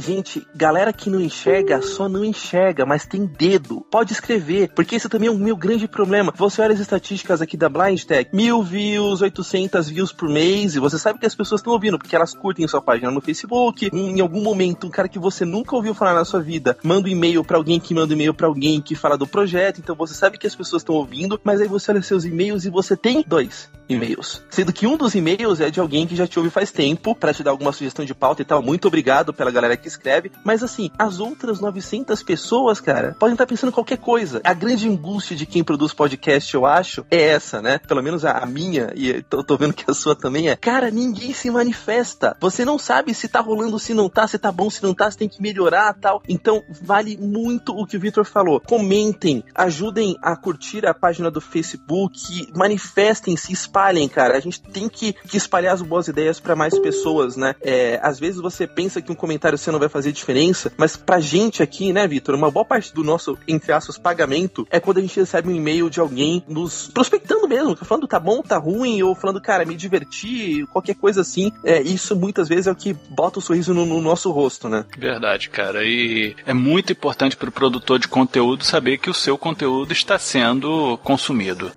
[0.00, 3.84] Gente, galera que não enxerga, só não enxerga, mas tem dedo.
[3.90, 6.32] Pode escrever, porque esse também é um meu grande problema.
[6.36, 10.78] Você olha as estatísticas aqui da Blind Tech, mil views, 800 views por mês, e
[10.78, 13.90] você sabe que as pessoas estão ouvindo, porque elas curtem sua página no Facebook.
[13.92, 17.10] Em algum momento, um cara que você nunca ouviu falar na sua vida, manda um
[17.10, 20.14] e-mail para alguém que manda um e-mail para alguém que fala do projeto, então você
[20.14, 23.24] sabe que as pessoas estão ouvindo, mas aí você olha seus e-mails e você tem
[23.26, 24.42] dois e-mails.
[24.50, 27.32] Sendo que um dos e-mails é de alguém que já te ouve faz tempo, para
[27.32, 28.62] te dar alguma sugestão de pauta e tal.
[28.62, 30.30] Muito obrigado pela galera que escreve.
[30.44, 34.40] Mas assim, as outras 900 pessoas, cara, podem estar pensando qualquer coisa.
[34.44, 37.78] A grande angústia de quem produz podcast, eu acho, é essa, né?
[37.78, 40.56] Pelo menos a, minha, e tô, tô vendo que a sua também é.
[40.56, 42.36] Cara, ninguém se manifesta.
[42.40, 45.10] Você não sabe se tá rolando, se não tá, se tá bom, se não tá,
[45.10, 46.22] se tem que melhorar tal.
[46.28, 48.60] Então, vale muito o que o Victor falou.
[48.60, 54.36] Comentem, ajudem a curtir a página do Facebook, manifestem, se espalhem, cara.
[54.36, 57.54] A gente tem que, que espalhar as boas ideias para mais pessoas, né?
[57.60, 61.20] É, às vezes você pensa que um comentário seu não vai fazer diferença, mas pra
[61.20, 65.00] gente aqui, né, Vitor, uma boa parte do nosso, entre aspas, pagamento é quando a
[65.00, 69.14] gente recebe um e-mail de alguém nos prospectando mesmo, falando tá bom, tá ruim, ou
[69.14, 71.52] falando, cara, me diverti, qualquer coisa assim.
[71.64, 74.84] É, isso muitas vezes é o que bota o sorriso no, no nosso rosto, né?
[74.98, 75.84] Verdade, cara.
[75.84, 80.98] E é muito importante pro produtor de conteúdo saber que o seu conteúdo está sendo
[80.98, 81.70] consumido.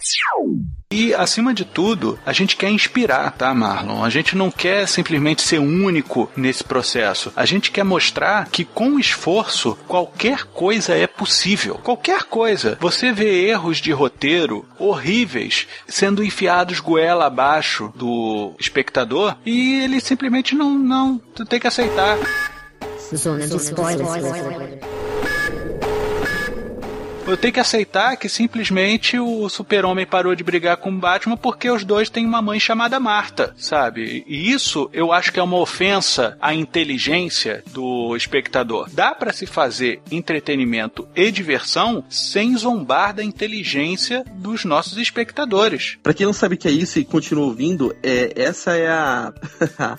[0.92, 4.04] E, acima de tudo, a gente quer inspirar, tá, Marlon?
[4.04, 7.32] A gente não quer simplesmente ser único nesse processo.
[7.34, 11.76] A gente quer mostrar que, com esforço, qualquer coisa é possível.
[11.76, 12.78] Qualquer coisa.
[12.82, 20.56] Você vê erros de roteiro horríveis sendo enfiados goela abaixo do espectador e ele simplesmente
[20.56, 22.18] não, não tem que aceitar.
[23.16, 24.91] Zona de spoilers.
[27.32, 31.70] Eu tenho que aceitar que simplesmente o super-homem parou de brigar com o Batman porque
[31.70, 34.26] os dois têm uma mãe chamada Marta, sabe?
[34.28, 38.90] E isso eu acho que é uma ofensa à inteligência do espectador.
[38.92, 45.98] Dá para se fazer entretenimento e diversão sem zombar da inteligência dos nossos espectadores.
[46.04, 49.32] Para quem não sabe o que é isso e continua ouvindo, é, essa é a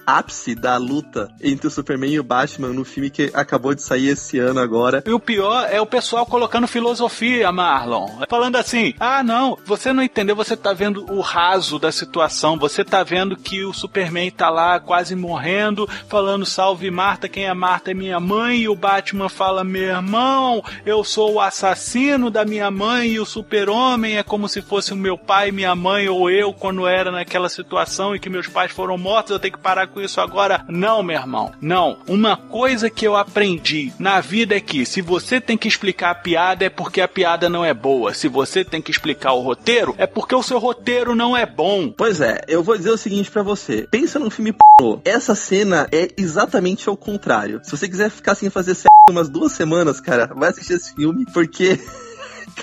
[0.06, 4.08] ápice da luta entre o Superman e o Batman no filme que acabou de sair
[4.08, 5.02] esse ano agora.
[5.06, 8.08] E o pior é o pessoal colocando filosofia filosofia, Marlon.
[8.28, 12.84] Falando assim: ah, não, você não entendeu, você tá vendo o raso da situação, você
[12.84, 17.92] tá vendo que o Superman tá lá quase morrendo, falando salve Marta, quem é Marta
[17.92, 22.70] é minha mãe, e o Batman fala: meu irmão, eu sou o assassino da minha
[22.70, 26.52] mãe, e o Super-Homem é como se fosse o meu pai, minha mãe ou eu
[26.52, 30.00] quando era naquela situação e que meus pais foram mortos, eu tenho que parar com
[30.00, 30.64] isso agora.
[30.68, 31.98] Não, meu irmão, não.
[32.08, 36.14] Uma coisa que eu aprendi na vida é que se você tem que explicar a
[36.14, 38.14] piada é porque a piada não é boa.
[38.14, 41.90] Se você tem que explicar o roteiro, é porque o seu roteiro não é bom.
[41.90, 43.86] Pois é, eu vou dizer o seguinte para você.
[43.90, 45.00] Pensa num filme pornô.
[45.04, 47.60] Essa cena é exatamente ao contrário.
[47.62, 51.24] Se você quiser ficar sem fazer sexo umas duas semanas, cara, vai assistir esse filme,
[51.32, 51.78] porque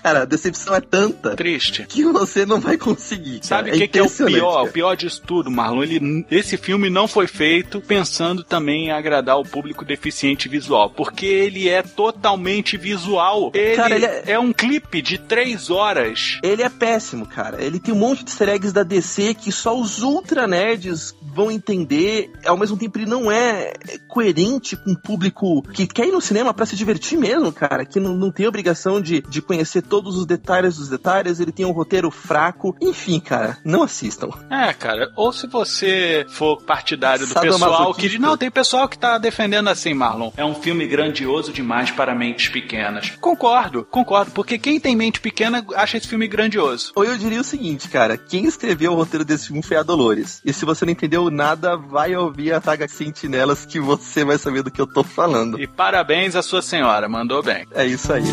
[0.02, 1.36] cara, a decepção é tanta.
[1.36, 1.86] Triste.
[1.88, 3.40] Que você não vai conseguir.
[3.44, 4.54] Sabe o que, que, é o pior?
[4.54, 4.70] Cara.
[4.70, 5.84] O pior disso tudo, Marlon?
[5.84, 10.90] Ele, esse filme não foi feito pensando também em agradar o público deficiente visual.
[10.90, 13.52] Porque ele é totalmente visual.
[13.54, 14.24] Ele, cara, ele é...
[14.28, 14.40] é...
[14.40, 16.40] um clipe de três horas.
[16.44, 17.64] Ele é péssimo, cara.
[17.64, 21.52] Ele tem um monte de easter eggs da DC que só os ultra nerds vão
[21.52, 22.32] entender.
[22.46, 23.74] Ao mesmo tempo, ele não é
[24.08, 27.86] coerente com o público que quer ir no cinema para se divertir mesmo, cara.
[27.86, 31.40] Que não, não tem obrigação de, de conhecer todos os detalhes dos detalhes.
[31.40, 32.76] Ele tem um roteiro fraco.
[32.82, 34.30] Enfim, cara, não assistam.
[34.50, 35.12] É, cara.
[35.16, 38.20] Ou se você for partidário do pessoal que.
[38.20, 40.32] Não, tem pessoal que tá defendendo assim, Marlon.
[40.38, 43.12] É um filme grandioso demais para mentes pequenas.
[43.20, 44.32] Concordo, concordo.
[44.32, 46.92] Porque quem tem mente pequena acha esse filme grandioso.
[46.96, 48.18] Ou eu diria o seguinte, cara.
[48.18, 50.42] Quem escreveu o roteiro desse filme foi a Dolores.
[50.46, 54.62] E se você não entendeu nada, vai ouvir a saga Sentinelas que você vai saber
[54.62, 55.60] do que eu tô falando.
[55.60, 57.66] E parabéns à sua senhora, mandou bem.
[57.72, 58.24] É isso aí.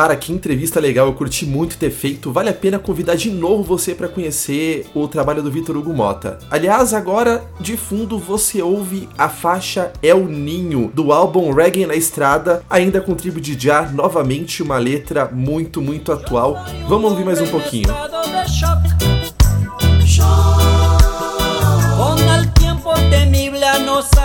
[0.00, 2.32] Cara, que entrevista legal, eu curti muito ter feito.
[2.32, 6.38] Vale a pena convidar de novo você para conhecer o trabalho do Vitor Hugo Mota.
[6.50, 11.94] Aliás, agora de fundo você ouve a faixa É o Ninho do álbum Reggae na
[11.94, 16.56] Estrada, ainda com tribo de Já, novamente uma letra muito, muito atual.
[16.88, 17.90] Vamos ouvir mais um pouquinho.
[17.90, 18.20] El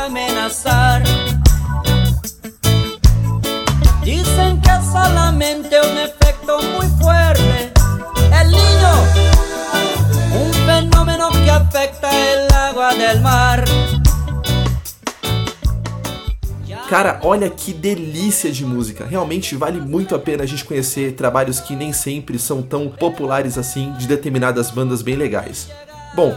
[0.05, 1.35] amenazar
[4.06, 7.74] Dicen que solamente un efecto muy fuerte.
[8.39, 8.91] El niño,
[10.43, 13.66] un fenómeno que afecta el agua del mar.
[16.88, 19.08] Cara, olha que delícia de música.
[19.10, 23.58] Realmente vale muito a pena a gente conhecer trabalhos que nem sempre são tão populares
[23.58, 25.68] assim de determinadas bandas bem legais.
[26.16, 26.32] Bom,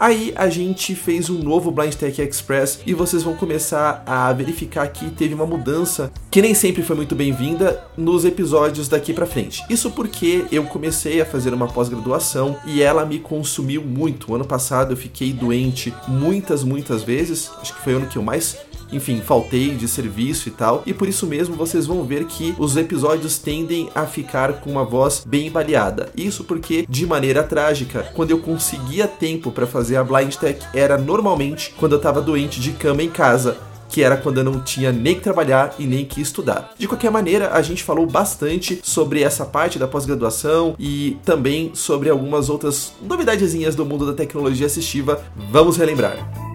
[0.00, 4.88] Aí a gente fez um novo Blind Tech Express e vocês vão começar a verificar
[4.88, 9.62] que teve uma mudança que nem sempre foi muito bem-vinda nos episódios daqui para frente.
[9.68, 14.32] Isso porque eu comecei a fazer uma pós-graduação e ela me consumiu muito.
[14.32, 17.50] O ano passado eu fiquei doente muitas, muitas vezes.
[17.60, 18.56] Acho que foi o ano que eu mais
[18.92, 20.82] enfim, faltei de serviço e tal.
[20.86, 24.84] E por isso mesmo vocês vão ver que os episódios tendem a ficar com uma
[24.84, 26.08] voz bem baleada.
[26.16, 30.96] Isso porque, de maneira trágica, quando eu conseguia tempo para fazer a Blind Tech era
[30.96, 33.56] normalmente quando eu tava doente de cama em casa
[33.90, 36.72] que era quando eu não tinha nem que trabalhar e nem que estudar.
[36.78, 42.08] De qualquer maneira, a gente falou bastante sobre essa parte da pós-graduação e também sobre
[42.08, 45.22] algumas outras novidadezinhas do mundo da tecnologia assistiva.
[45.50, 46.49] Vamos relembrar.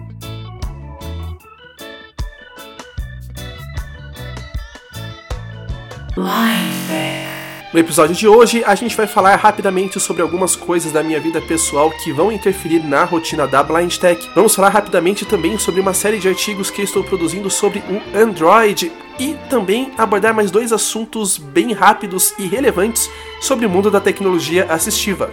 [7.72, 11.42] No episódio de hoje, a gente vai falar rapidamente sobre algumas coisas da minha vida
[11.42, 14.30] pessoal que vão interferir na rotina da Blind Tech.
[14.34, 18.90] Vamos falar rapidamente também sobre uma série de artigos que estou produzindo sobre o Android
[19.18, 23.10] e também abordar mais dois assuntos bem rápidos e relevantes
[23.40, 25.30] sobre o mundo da tecnologia assistiva.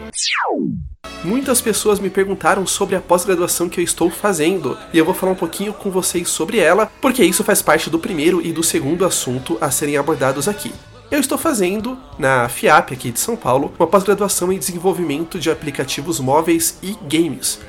[1.24, 5.32] Muitas pessoas me perguntaram sobre a pós-graduação que eu estou fazendo, e eu vou falar
[5.32, 9.06] um pouquinho com vocês sobre ela, porque isso faz parte do primeiro e do segundo
[9.06, 10.74] assunto a serem abordados aqui.
[11.10, 16.20] Eu estou fazendo, na FIAP aqui de São Paulo, uma pós-graduação em desenvolvimento de aplicativos
[16.20, 17.60] móveis e games.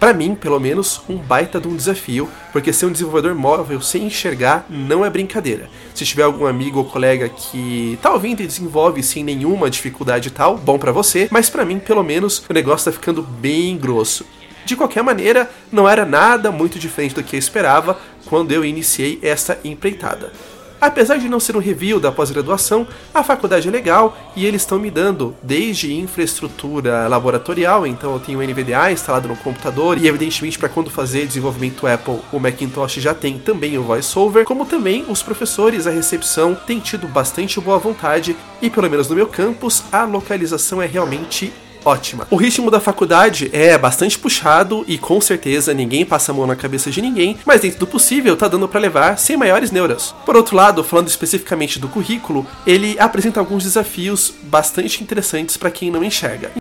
[0.00, 4.04] Para mim, pelo menos, um baita de um desafio, porque ser um desenvolvedor móvel sem
[4.04, 5.68] enxergar não é brincadeira.
[5.94, 10.30] Se tiver algum amigo ou colega que tá ouvindo e desenvolve sem nenhuma dificuldade e
[10.30, 14.24] tal, bom para você, mas para mim, pelo menos, o negócio tá ficando bem grosso.
[14.64, 19.18] De qualquer maneira, não era nada muito diferente do que eu esperava quando eu iniciei
[19.20, 20.32] essa empreitada.
[20.80, 24.78] Apesar de não ser um review da pós-graduação, a faculdade é legal e eles estão
[24.78, 30.58] me dando desde infraestrutura laboratorial, então eu tenho o NVDA instalado no computador e evidentemente
[30.58, 35.22] para quando fazer desenvolvimento Apple, o Macintosh já tem também o VoiceOver, como também os
[35.22, 40.04] professores, a recepção tem tido bastante boa vontade e pelo menos no meu campus a
[40.04, 41.52] localização é realmente
[41.84, 42.26] ótima.
[42.30, 46.56] O ritmo da faculdade é bastante puxado e com certeza ninguém passa a mão na
[46.56, 50.14] cabeça de ninguém, mas dentro do possível tá dando para levar sem maiores neuras.
[50.24, 55.90] Por outro lado, falando especificamente do currículo, ele apresenta alguns desafios bastante interessantes para quem
[55.90, 56.52] não enxerga.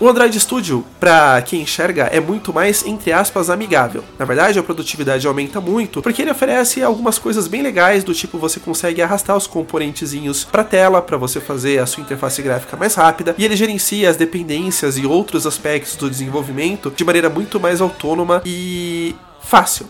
[0.00, 4.04] O Android Studio, para quem enxerga, é muito mais, entre aspas, amigável.
[4.18, 8.36] Na verdade, a produtividade aumenta muito, porque ele oferece algumas coisas bem legais, do tipo
[8.36, 12.94] você consegue arrastar os componentezinhos para tela, para você fazer a sua interface gráfica mais
[12.94, 17.80] rápida, e ele gerencia as dependências e outros aspectos do desenvolvimento de maneira muito mais
[17.80, 19.86] autônoma e fácil.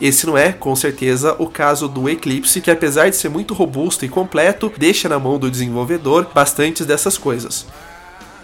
[0.00, 4.04] Esse não é, com certeza, o caso do Eclipse, que apesar de ser muito robusto
[4.04, 7.66] e completo, deixa na mão do desenvolvedor bastantes dessas coisas.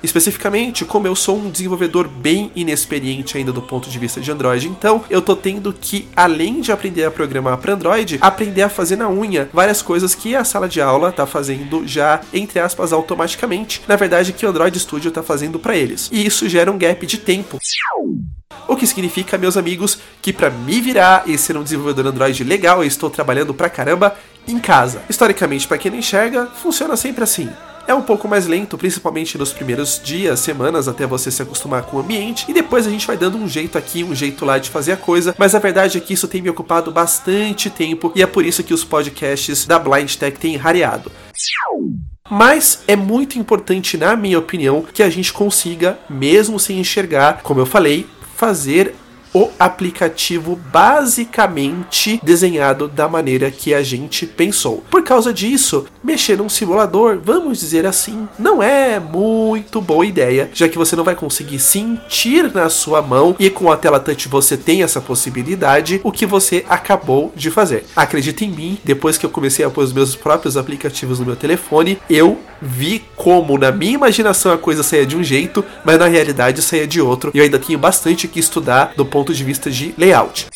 [0.05, 4.69] Especificamente, como eu sou um desenvolvedor bem inexperiente ainda do ponto de vista de Android,
[4.69, 8.97] então eu tô tendo que, além de aprender a programar para Android, aprender a fazer
[8.97, 13.81] na unha várias coisas que a sala de aula tá fazendo já, entre aspas, automaticamente.
[13.89, 16.11] Na verdade, que o Android Studio tá fazendo para eles.
[16.13, 17.59] E isso gera um gap de tempo.
[18.69, 22.83] O que significa, meus amigos, que para me virar e ser um desenvolvedor Android legal,
[22.83, 24.15] eu estou trabalhando pra caramba
[24.47, 25.03] em casa.
[25.09, 27.49] Historicamente, para quem não enxerga, funciona sempre assim.
[27.87, 31.99] É um pouco mais lento, principalmente nos primeiros dias, semanas, até você se acostumar com
[31.99, 34.71] o ambiente, e depois a gente vai dando um jeito aqui, um jeito lá de
[34.71, 38.23] fazer a coisa, mas a verdade é que isso tem me ocupado bastante tempo, e
[38.23, 41.13] é por isso que os podcasts da Blind Tech têm rareado.
[42.31, 47.61] Mas é muito importante, na minha opinião, que a gente consiga, mesmo sem enxergar, como
[47.61, 48.95] eu falei, fazer
[49.35, 54.85] o aplicativo basicamente desenhado da maneira que a gente pensou.
[54.89, 60.69] Por causa disso, mexer num simulador, vamos dizer assim, não é muito boa ideia, já
[60.69, 64.57] que você não vai conseguir sentir na sua mão e com a tela touch você
[64.57, 67.85] tem essa possibilidade, o que você acabou de fazer.
[67.97, 71.37] Acredita em mim, depois que eu comecei a pôr os meus próprios aplicativos no meu
[71.37, 76.07] telefone, eu vi como na minha imaginação a coisa saía de um jeito, mas na
[76.07, 77.31] realidade saía de outro.
[77.35, 80.49] E eu ainda tenho bastante que estudar do ponto de vista de layout.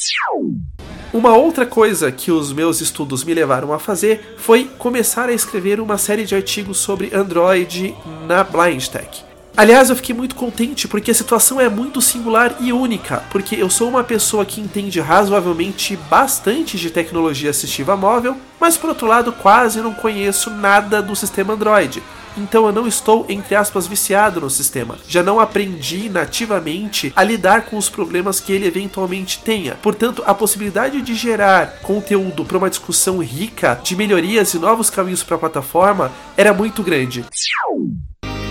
[1.13, 5.81] Uma outra coisa que os meus estudos me levaram a fazer foi começar a escrever
[5.81, 7.97] uma série de artigos sobre Android
[8.27, 9.25] na BlindTech.
[9.57, 13.69] Aliás, eu fiquei muito contente porque a situação é muito singular e única, porque eu
[13.69, 19.33] sou uma pessoa que entende razoavelmente bastante de tecnologia assistiva móvel, mas por outro lado
[19.33, 22.01] quase não conheço nada do sistema Android.
[22.39, 24.97] Então eu não estou, entre aspas, viciado no sistema.
[25.09, 29.75] Já não aprendi nativamente a lidar com os problemas que ele eventualmente tenha.
[29.75, 35.25] Portanto, a possibilidade de gerar conteúdo para uma discussão rica de melhorias e novos caminhos
[35.25, 37.25] para a plataforma era muito grande.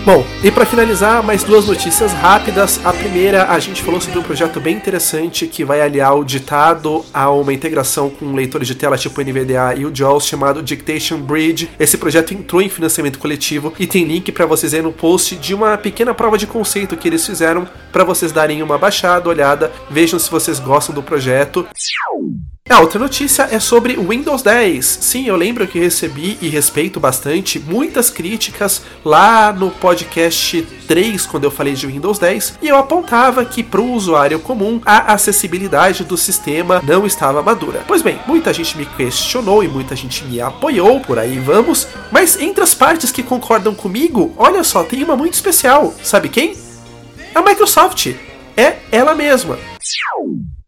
[0.04, 2.80] Bom, e para finalizar, mais duas notícias rápidas.
[2.84, 7.04] A primeira, a gente falou sobre um projeto bem interessante que vai aliar o ditado
[7.12, 11.68] a uma integração com leitores de tela tipo NVDA e o JAWS chamado Dictation Bridge.
[11.78, 15.54] Esse projeto entrou em financiamento coletivo e tem link para vocês aí no post de
[15.54, 20.18] uma pequena prova de conceito que eles fizeram para vocês darem uma baixada, olhada, vejam
[20.18, 21.66] se vocês gostam do projeto.
[22.68, 24.84] A outra notícia é sobre Windows 10.
[25.00, 31.44] Sim, eu lembro que recebi e respeito bastante muitas críticas lá no podcast 3, quando
[31.44, 36.04] eu falei de Windows 10, e eu apontava que para o usuário comum a acessibilidade
[36.04, 37.84] do sistema não estava madura.
[37.88, 42.38] Pois bem, muita gente me questionou e muita gente me apoiou, por aí vamos, mas
[42.38, 45.94] entre as partes que concordam comigo, olha só, tem uma muito especial.
[46.02, 46.54] Sabe quem?
[47.34, 48.14] A Microsoft.
[48.56, 49.56] É ela mesma.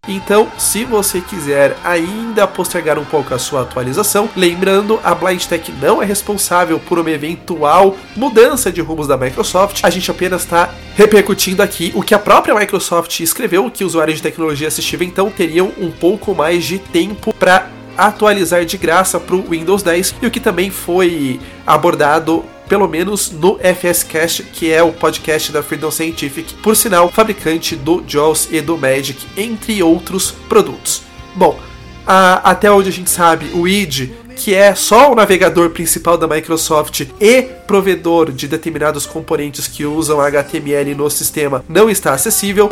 [0.09, 6.03] Então, se você quiser ainda postergar um pouco a sua atualização, lembrando, a BlindTech não
[6.03, 11.63] é responsável por uma eventual mudança de rumos da Microsoft, a gente apenas está repercutindo
[11.63, 15.91] aqui o que a própria Microsoft escreveu, que usuários de tecnologia assistiva então teriam um
[15.91, 20.41] pouco mais de tempo para atualizar de graça para o Windows 10 e o que
[20.41, 26.77] também foi abordado pelo menos no FSCast, que é o podcast da Freedom Scientific, por
[26.77, 31.03] sinal, fabricante do JAWS e do Magic, entre outros produtos.
[31.35, 31.59] Bom,
[32.07, 36.27] a, até onde a gente sabe, o ID que é só o navegador principal da
[36.27, 42.71] Microsoft e provedor de determinados componentes que usam HTML no sistema, não está acessível.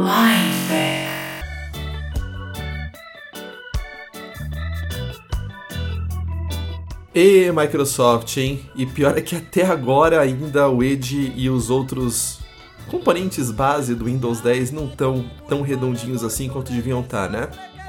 [7.21, 8.61] E Microsoft, hein?
[8.77, 12.39] E pior é que até agora ainda o Edge e os outros
[12.87, 17.49] componentes base do Windows 10 não estão tão redondinhos assim quanto deviam estar, né?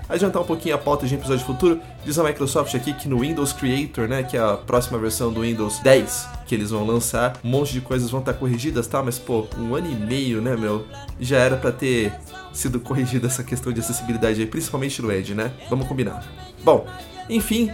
[0.10, 3.54] Adiantar um pouquinho a pauta de episódio futuro, diz a Microsoft aqui que no Windows
[3.54, 7.50] Creator, né, que é a próxima versão do Windows 10 que eles vão lançar, um
[7.50, 9.04] monte de coisas vão estar corrigidas, tá?
[9.04, 10.88] Mas pô, um ano e meio, né, meu?
[11.20, 12.12] Já era para ter
[12.52, 15.52] sido corrigida essa questão de acessibilidade aí, principalmente no Edge, né?
[15.70, 16.28] Vamos combinar.
[16.64, 16.88] Bom,
[17.30, 17.70] enfim,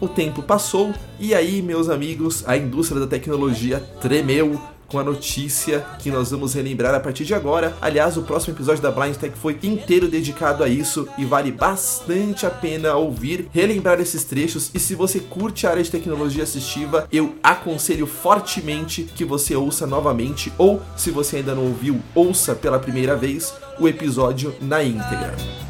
[0.00, 5.86] o tempo passou e aí, meus amigos, a indústria da tecnologia tremeu com a notícia
[6.00, 7.76] que nós vamos relembrar a partir de agora.
[7.80, 12.44] Aliás, o próximo episódio da Blind Tech foi inteiro dedicado a isso e vale bastante
[12.44, 14.70] a pena ouvir, relembrar esses trechos.
[14.74, 19.86] E se você curte a área de tecnologia assistiva, eu aconselho fortemente que você ouça
[19.86, 25.69] novamente, ou se você ainda não ouviu, ouça pela primeira vez o episódio na íntegra.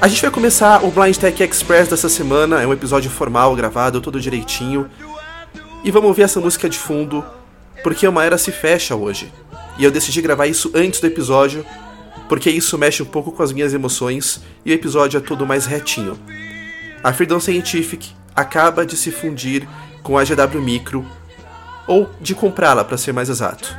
[0.00, 4.00] A gente vai começar o Blind Tech Express dessa semana, é um episódio formal, gravado,
[4.00, 4.90] todo direitinho.
[5.84, 7.24] E vamos ouvir essa música de fundo,
[7.82, 9.32] porque uma era se fecha hoje.
[9.78, 11.64] E eu decidi gravar isso antes do episódio,
[12.28, 15.66] porque isso mexe um pouco com as minhas emoções e o episódio é todo mais
[15.66, 16.18] retinho.
[17.02, 19.68] A Freedom Scientific acaba de se fundir
[20.02, 21.06] com a GW Micro,
[21.86, 23.76] ou de comprá-la para ser mais exato.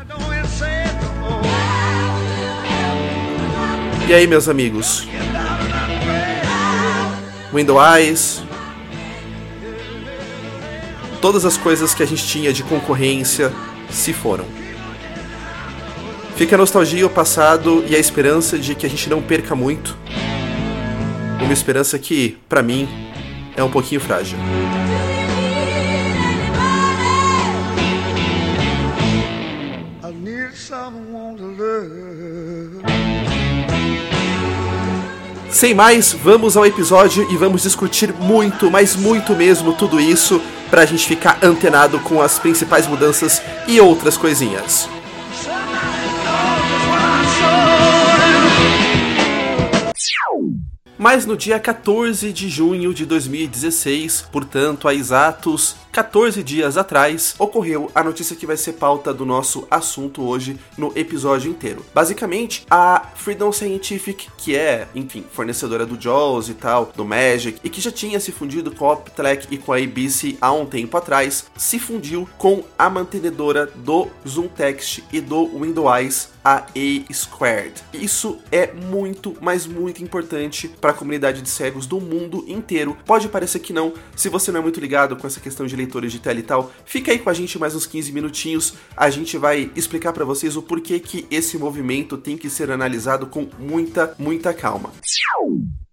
[4.05, 5.07] E aí, meus amigos?
[7.53, 8.43] Window Eyes,
[11.21, 13.51] todas as coisas que a gente tinha de concorrência
[13.89, 14.45] se foram.
[16.35, 19.97] Fica a nostalgia, o passado e a esperança de que a gente não perca muito.
[21.41, 22.89] Uma esperança que, pra mim,
[23.55, 24.37] é um pouquinho frágil.
[35.63, 40.85] Sem mais, vamos ao episódio e vamos discutir muito, mas muito mesmo tudo isso pra
[40.85, 44.89] gente ficar antenado com as principais mudanças e outras coisinhas.
[50.97, 57.91] Mas no dia 14 de junho de 2016, portanto, há exatos 14 dias atrás, ocorreu
[57.93, 61.85] a notícia que vai ser pauta do nosso assunto hoje no episódio inteiro.
[61.93, 67.69] Basicamente, a Freedom Scientific, que é, enfim, fornecedora do JAWS e tal, do Magic, e
[67.69, 70.97] que já tinha se fundido com a Optelec e com a ABC há um tempo
[70.97, 77.81] atrás, se fundiu com a mantenedora do Zoom Text e do Windows a A Squared.
[77.93, 82.97] Isso é muito, mas muito importante para a comunidade de cegos do mundo inteiro.
[83.05, 86.11] Pode parecer que não, se você não é muito ligado com essa questão de leitores
[86.11, 88.73] de tela e tal, fica aí com a gente mais uns 15 minutinhos.
[88.95, 93.27] A gente vai explicar para vocês o porquê que esse movimento tem que ser analisado
[93.27, 94.91] com muita, muita calma.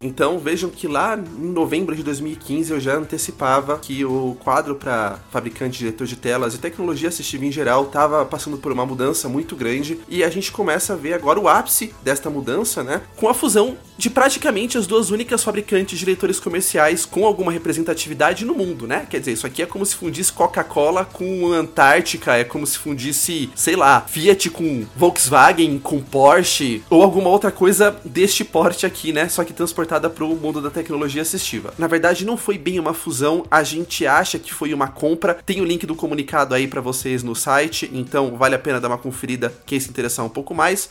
[0.03, 5.18] Então vejam que lá em novembro de 2015 eu já antecipava que o quadro para
[5.30, 9.28] fabricante de leitor de telas e tecnologia assistiva em geral estava passando por uma mudança
[9.28, 13.03] muito grande e a gente começa a ver agora o ápice desta mudança, né?
[13.14, 18.46] Com a fusão de praticamente as duas únicas fabricantes de leitores comerciais com alguma representatividade
[18.46, 19.07] no mundo, né?
[19.11, 23.51] Quer dizer, isso aqui é como se fundisse Coca-Cola com Antártica, é como se fundisse,
[23.55, 29.28] sei lá, Fiat com Volkswagen, com Porsche ou alguma outra coisa deste porte aqui, né?
[29.28, 29.53] Só que
[29.91, 31.74] transportada para o mundo da tecnologia assistiva.
[31.76, 35.34] Na verdade, não foi bem uma fusão, a gente acha que foi uma compra.
[35.34, 38.88] Tem o link do comunicado aí para vocês no site, então vale a pena dar
[38.88, 40.88] uma conferida quem se interessar um pouco mais.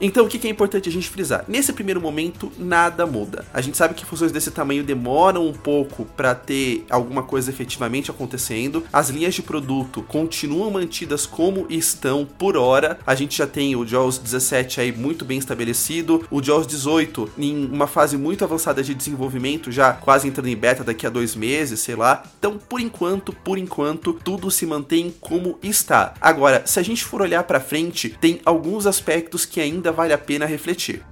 [0.00, 1.44] Então, o que é importante a gente frisar?
[1.46, 3.44] Nesse primeiro momento, nada muda.
[3.54, 8.10] A gente sabe que fusões desse tamanho demoram um pouco para ter alguma coisa efetivamente
[8.10, 8.82] acontecendo.
[8.92, 12.98] As linhas de produto continuam mantidas como estão por hora.
[13.06, 17.64] A gente já tem o JAWS 17 aí muito bem estabelecido, o JAWS 18 em
[17.64, 21.78] uma fase muito avançada de desenvolvimento, já quase entrando em beta daqui a dois meses,
[21.78, 22.24] sei lá.
[22.36, 26.14] Então, por enquanto, por enquanto, tudo se mantém como está.
[26.20, 30.18] Agora, se a gente for olhar para frente, tem alguns aspectos que ainda vale a
[30.18, 31.02] pena refletir.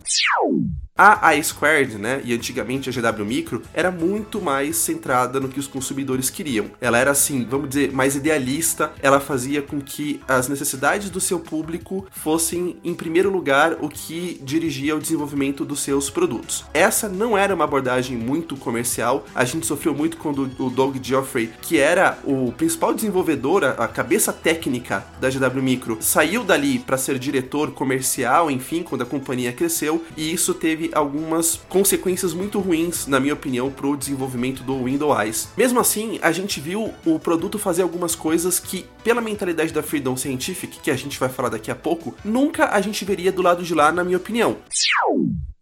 [0.96, 5.58] A A Squared, né, e antigamente a GW Micro, era muito mais centrada no que
[5.58, 6.66] os consumidores queriam.
[6.82, 11.40] Ela era assim, vamos dizer, mais idealista, ela fazia com que as necessidades do seu
[11.40, 16.66] público fossem em primeiro lugar o que dirigia ao desenvolvimento dos seus produtos.
[16.74, 21.50] Essa não era uma abordagem muito comercial, a gente sofreu muito quando o Doug Geoffrey,
[21.62, 27.18] que era o principal desenvolvedor, a cabeça técnica da GW Micro, saiu dali para ser
[27.18, 33.20] diretor comercial, enfim, quando a companhia cresceu, e isso teve algumas consequências muito ruins, na
[33.20, 35.48] minha opinião, para o desenvolvimento do Windows.
[35.56, 40.16] Mesmo assim, a gente viu o produto fazer algumas coisas que, pela mentalidade da Freedom
[40.16, 43.62] Scientific, que a gente vai falar daqui a pouco, nunca a gente veria do lado
[43.62, 44.58] de lá, na minha opinião.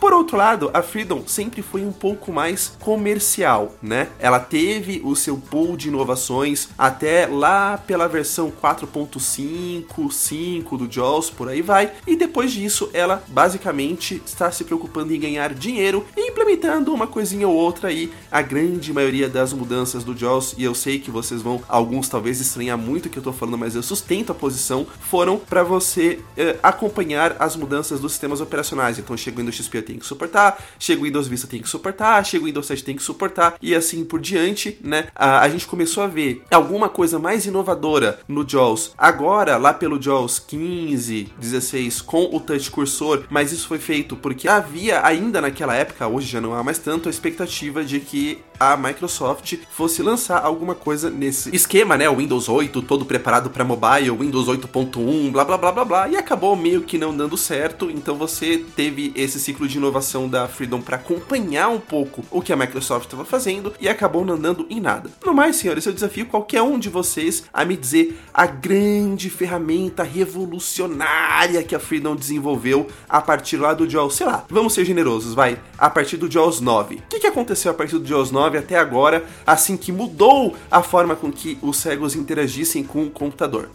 [0.00, 4.08] Por outro lado, a Freedom sempre foi um pouco mais comercial, né?
[4.18, 11.28] Ela teve o seu pool de inovações até lá pela versão 4.5, 5 do JAWS,
[11.28, 11.92] por aí vai.
[12.06, 17.46] E depois disso, ela basicamente está se preocupando em ganhar dinheiro em implementando uma coisinha
[17.46, 18.10] ou outra aí.
[18.30, 22.40] A grande maioria das mudanças do JAWS, e eu sei que vocês vão, alguns talvez
[22.40, 26.56] estranhar muito que eu tô falando, mas eu sustento a posição, foram para você eh,
[26.62, 28.98] acompanhar as mudanças dos sistemas operacionais.
[28.98, 31.68] Então chega o Windows XP eu tenho que suportar, chega o Windows Vista tenho que
[31.68, 35.08] suportar, chega o Windows 7 tem que suportar, e assim por diante, né?
[35.14, 38.92] A, a gente começou a ver alguma coisa mais inovadora no JAWS.
[38.96, 44.48] Agora, lá pelo JAWS 15, 16, com o touch cursor, mas isso foi feito porque
[44.48, 48.76] havia ainda naquela época, hoje já não há mais tanto, a expectativa de que a
[48.76, 52.08] Microsoft fosse lançar alguma coisa nesse esquema, né?
[52.10, 56.54] Windows 8 todo preparado para mobile, Windows 8.1, blá blá blá blá blá, e acabou
[56.54, 57.90] meio que não dando certo.
[57.90, 62.52] Então você teve esse ciclo de inovação da Freedom para acompanhar um pouco o que
[62.52, 65.10] a Microsoft estava fazendo e acabou não dando em nada.
[65.24, 70.02] No mais, senhores, eu desafio qualquer um de vocês a me dizer a grande ferramenta
[70.02, 75.32] revolucionária que a Freedom desenvolveu a partir lá do JAWS, sei lá, vamos ser generosos,
[75.32, 76.96] vai, a partir do JAWS 9.
[76.96, 80.82] O que, que aconteceu a partir do JAWS 9 até agora, assim que mudou a
[80.82, 83.70] forma com que os cegos interagissem com o computador?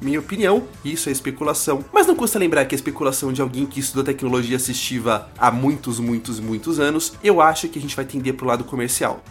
[0.00, 3.80] Minha opinião, isso é especulação, mas não custa lembrar que a especulação de alguém que
[3.80, 8.34] estudou tecnologia assistiva há muitos, muitos, muitos anos, eu acho que a gente vai tender
[8.34, 9.22] pro lado comercial.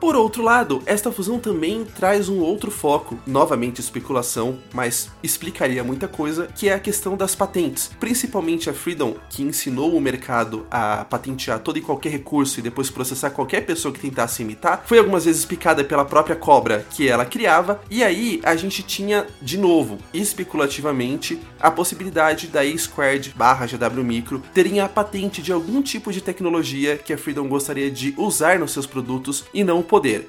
[0.00, 6.06] Por outro lado, esta fusão também traz um outro foco, novamente especulação, mas explicaria muita
[6.06, 7.90] coisa, que é a questão das patentes.
[7.98, 12.90] Principalmente a Freedom, que ensinou o mercado a patentear todo e qualquer recurso e depois
[12.90, 17.24] processar qualquer pessoa que tentasse imitar, foi algumas vezes picada pela própria cobra que ela
[17.24, 24.04] criava, e aí a gente tinha, de novo, especulativamente, a possibilidade da E-Squared barra GW
[24.04, 28.60] Micro terem a patente de algum tipo de tecnologia que a Freedom gostaria de usar
[28.60, 30.28] nos seus produtos e não poder.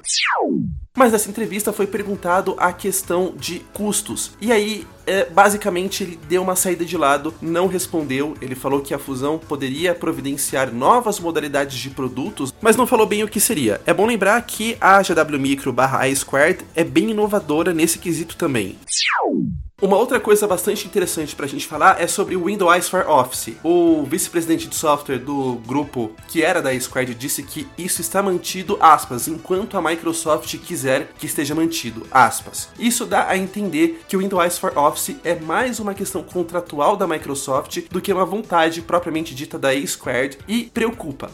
[0.96, 4.32] Mas nessa entrevista foi perguntado a questão de custos.
[4.40, 8.34] E aí, é, basicamente, ele deu uma saída de lado, não respondeu.
[8.40, 13.22] Ele falou que a fusão poderia providenciar novas modalidades de produtos, mas não falou bem
[13.22, 13.80] o que seria.
[13.86, 18.36] É bom lembrar que a GW Micro barra I Squared é bem inovadora nesse quesito
[18.36, 18.76] também.
[19.82, 23.56] Uma outra coisa bastante interessante pra gente falar é sobre o Windows for Office.
[23.64, 28.76] O vice-presidente de software do grupo que era da Squared disse que isso está mantido,
[28.78, 32.68] aspas, enquanto a Microsoft quiser que esteja mantido, aspas.
[32.78, 37.06] Isso dá a entender que o Windows for Office é mais uma questão contratual da
[37.06, 41.30] Microsoft do que uma vontade propriamente dita da Squared e preocupa.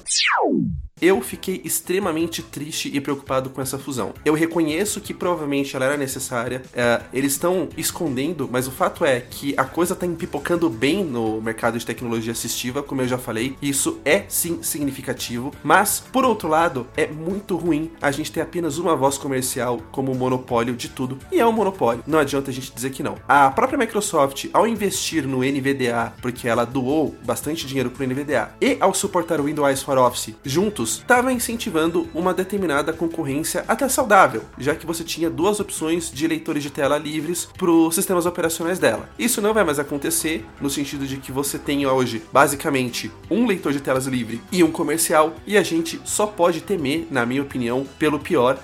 [0.98, 4.14] Eu fiquei extremamente triste e preocupado com essa fusão.
[4.24, 9.20] Eu reconheço que provavelmente ela era necessária, é, eles estão escondendo, mas o fato é
[9.20, 13.58] que a coisa está empipocando bem no mercado de tecnologia assistiva, como eu já falei,
[13.60, 18.78] isso é sim significativo, mas por outro lado, é muito ruim a gente ter apenas
[18.78, 22.72] uma voz comercial como monopólio de tudo, e é um monopólio, não adianta a gente
[22.74, 23.18] dizer que não.
[23.28, 28.54] A própria Microsoft, ao investir no NVDA, porque ela doou bastante dinheiro para o NVDA,
[28.62, 34.44] e ao suportar o Windows for Office juntos, estava incentivando uma determinada concorrência até saudável,
[34.58, 38.78] já que você tinha duas opções de leitores de tela livres para os sistemas operacionais
[38.78, 39.08] dela.
[39.18, 43.72] Isso não vai mais acontecer, no sentido de que você tem hoje, basicamente, um leitor
[43.72, 47.86] de telas livre e um comercial, e a gente só pode temer, na minha opinião,
[47.98, 48.58] pelo pior.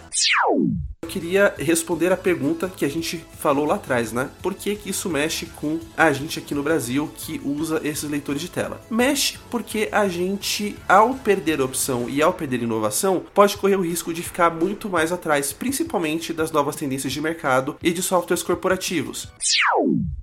[1.04, 4.30] Eu queria responder a pergunta que a gente falou lá atrás, né?
[4.40, 8.40] Por que, que isso mexe com a gente aqui no Brasil que usa esses leitores
[8.40, 8.80] de tela?
[8.88, 14.14] Mexe porque a gente, ao perder opção e ao perder inovação, pode correr o risco
[14.14, 19.28] de ficar muito mais atrás, principalmente das novas tendências de mercado e de softwares corporativos.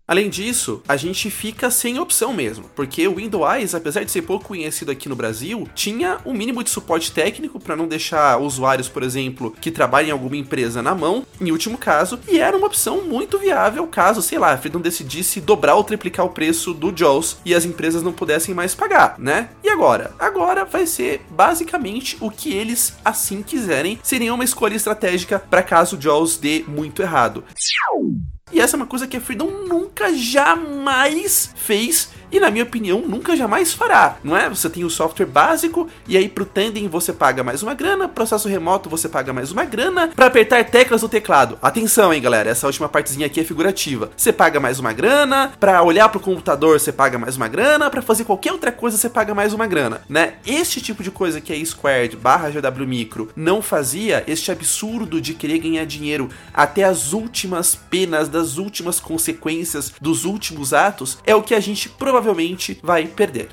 [0.10, 4.46] Além disso, a gente fica sem opção mesmo, porque o Windows, apesar de ser pouco
[4.46, 9.04] conhecido aqui no Brasil, tinha um mínimo de suporte técnico para não deixar usuários, por
[9.04, 13.04] exemplo, que trabalham em alguma empresa na mão, em último caso, e era uma opção
[13.04, 17.38] muito viável caso, sei lá, a Freedom decidisse dobrar ou triplicar o preço do JAWS
[17.46, 19.50] e as empresas não pudessem mais pagar, né?
[19.64, 20.16] E agora?
[20.18, 25.96] Agora vai ser basicamente o que eles assim quiserem, seria uma escolha estratégica para caso
[25.96, 27.44] o JAWS dê muito errado.
[28.52, 33.02] E essa é uma coisa que a Freedom nunca jamais fez e na minha opinião
[33.08, 34.50] nunca jamais fará, não é?
[34.50, 38.48] Você tem o software básico e aí pro Tandem você paga mais uma grana, processo
[38.48, 41.58] remoto você paga mais uma grana, para apertar teclas do teclado.
[41.62, 44.12] Atenção, hein, galera, essa última partezinha aqui é figurativa.
[44.16, 48.02] Você paga mais uma grana, para olhar pro computador você paga mais uma grana, para
[48.02, 50.36] fazer qualquer outra coisa você paga mais uma grana, né?
[50.46, 55.34] Este tipo de coisa que a Squared barra GW Micro não fazia, este absurdo de
[55.34, 61.42] querer ganhar dinheiro até as últimas penas das últimas consequências dos últimos atos, é o
[61.42, 62.19] que a gente provavelmente
[62.84, 63.50] vai perder.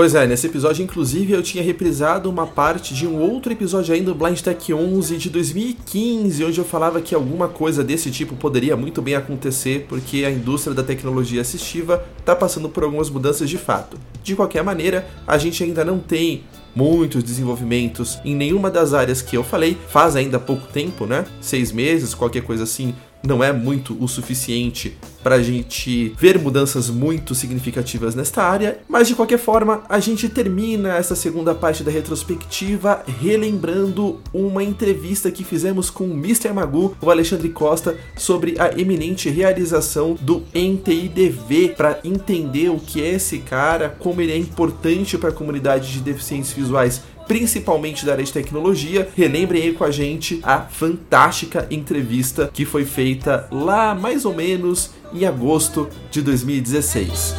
[0.00, 4.12] Pois é, nesse episódio, inclusive, eu tinha reprisado uma parte de um outro episódio ainda
[4.12, 8.74] do Blind Tech 11 de 2015, onde eu falava que alguma coisa desse tipo poderia
[8.78, 13.58] muito bem acontecer, porque a indústria da tecnologia assistiva está passando por algumas mudanças de
[13.58, 13.98] fato.
[14.22, 16.44] De qualquer maneira, a gente ainda não tem
[16.80, 21.26] muitos desenvolvimentos em nenhuma das áreas que eu falei, faz ainda pouco tempo, né?
[21.38, 26.88] Seis meses, qualquer coisa assim, não é muito o suficiente para a gente ver mudanças
[26.88, 31.90] muito significativas nesta área, mas de qualquer forma, a gente termina essa segunda parte da
[31.90, 36.52] retrospectiva relembrando uma entrevista que fizemos com o Mr.
[36.52, 43.14] Magu, o Alexandre Costa, sobre a eminente realização do NTIDV, para entender o que é
[43.14, 48.24] esse cara, como ele é importante para a comunidade de deficientes visuais principalmente da área
[48.24, 49.08] de tecnologia.
[49.16, 54.90] Relembrem aí com a gente a fantástica entrevista que foi feita lá mais ou menos
[55.12, 57.36] em agosto de 2016.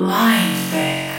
[0.00, 1.13] Un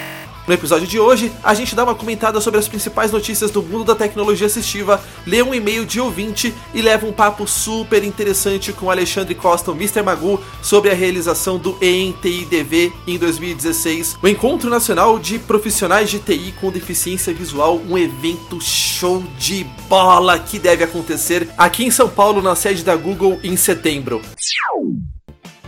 [0.48, 3.84] No episódio de hoje, a gente dá uma comentada sobre as principais notícias do mundo
[3.84, 8.92] da tecnologia assistiva, lê um e-mail de ouvinte e leva um papo super interessante com
[8.92, 10.04] Alexandre Costa, o Mr.
[10.04, 16.54] Magu, sobre a realização do ENTIDV em 2016, o Encontro Nacional de Profissionais de TI
[16.62, 22.42] com Deficiência Visual, um evento show de bola que deve acontecer aqui em São Paulo,
[22.42, 24.22] na sede da Google, em setembro.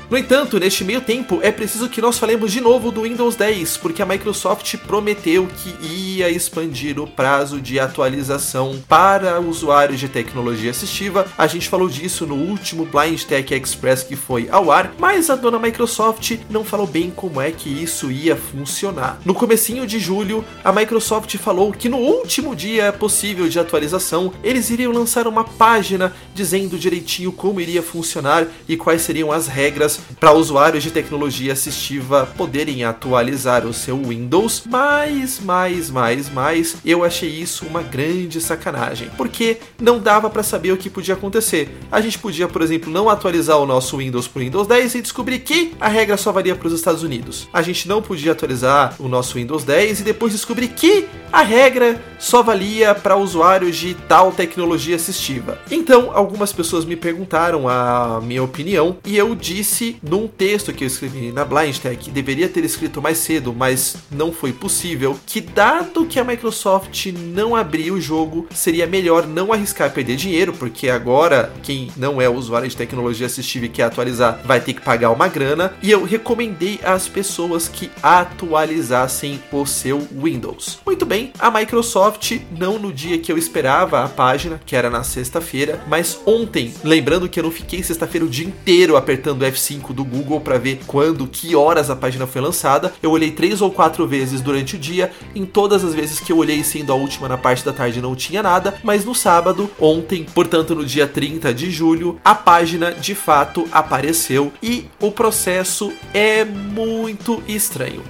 [0.09, 3.75] No entanto, neste meio tempo, é preciso que nós falemos de novo do Windows 10,
[3.75, 10.71] porque a Microsoft prometeu que ia expandir o prazo de atualização para usuários de tecnologia
[10.71, 11.27] assistiva.
[11.37, 15.35] A gente falou disso no último Blind Tech Express que foi ao ar, mas a
[15.35, 19.19] dona Microsoft não falou bem como é que isso ia funcionar.
[19.25, 24.69] No comecinho de julho, a Microsoft falou que no último dia possível de atualização, eles
[24.69, 30.31] iriam lançar uma página dizendo direitinho como iria funcionar e quais seriam as regras para
[30.31, 37.29] usuários de tecnologia assistiva poderem atualizar o seu Windows, mas, mais, mais, mais, eu achei
[37.29, 41.69] isso uma grande sacanagem, porque não dava para saber o que podia acontecer.
[41.91, 45.39] A gente podia, por exemplo, não atualizar o nosso Windows para Windows 10 e descobrir
[45.39, 47.47] que a regra só valia para os Estados Unidos.
[47.53, 52.01] A gente não podia atualizar o nosso Windows 10 e depois descobrir que a regra
[52.17, 55.59] só valia para usuários de tal tecnologia assistiva.
[55.69, 60.87] Então, algumas pessoas me perguntaram a minha opinião e eu disse num texto que eu
[60.87, 66.05] escrevi na Blind Tech, deveria ter escrito mais cedo, mas não foi possível, que dado
[66.05, 71.53] que a Microsoft não abriu o jogo, seria melhor não arriscar perder dinheiro, porque agora
[71.63, 75.27] quem não é usuário de tecnologia assistiva e quer atualizar vai ter que pagar uma
[75.27, 80.79] grana, e eu recomendei às pessoas que atualizassem o seu Windows.
[80.85, 85.03] Muito bem, a Microsoft não no dia que eu esperava a página, que era na
[85.03, 90.03] sexta-feira, mas ontem, lembrando que eu não fiquei sexta-feira o dia inteiro apertando F5 do
[90.03, 92.93] Google para ver quando, que horas a página foi lançada.
[93.01, 95.11] Eu olhei três ou quatro vezes durante o dia.
[95.35, 98.15] Em todas as vezes que eu olhei, sendo a última na parte da tarde, não
[98.15, 98.75] tinha nada.
[98.83, 104.51] Mas no sábado, ontem, portanto no dia 30 de julho, a página de fato apareceu
[104.61, 108.03] e o processo é muito estranho.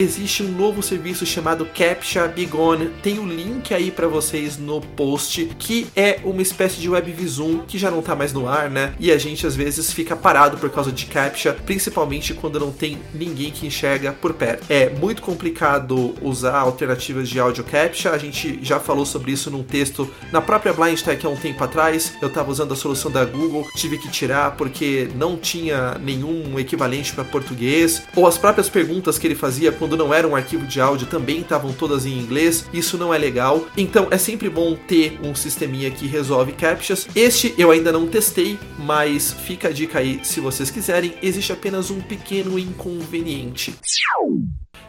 [0.00, 2.88] Existe um novo serviço chamado Captcha Begone.
[3.02, 7.76] Tem o link aí para vocês no post, que é uma espécie de WebVisum que
[7.76, 8.94] já não tá mais no ar, né?
[8.98, 12.98] E a gente às vezes fica parado por causa de Captcha, principalmente quando não tem
[13.12, 14.64] ninguém que enxerga por perto.
[14.70, 18.10] É muito complicado usar alternativas de áudio Captcha.
[18.10, 21.62] A gente já falou sobre isso num texto na própria Blind Tech há um tempo
[21.62, 22.14] atrás.
[22.22, 27.12] Eu tava usando a solução da Google, tive que tirar porque não tinha nenhum equivalente
[27.12, 30.80] para português, ou as próprias perguntas que ele fazia quando não era um arquivo de
[30.80, 32.64] áudio também estavam todas em inglês.
[32.72, 33.66] Isso não é legal.
[33.76, 37.08] Então é sempre bom ter um sisteminha que resolve captchas.
[37.12, 41.14] Este eu ainda não testei, mas fica a dica aí se vocês quiserem.
[41.20, 43.74] Existe apenas um pequeno inconveniente.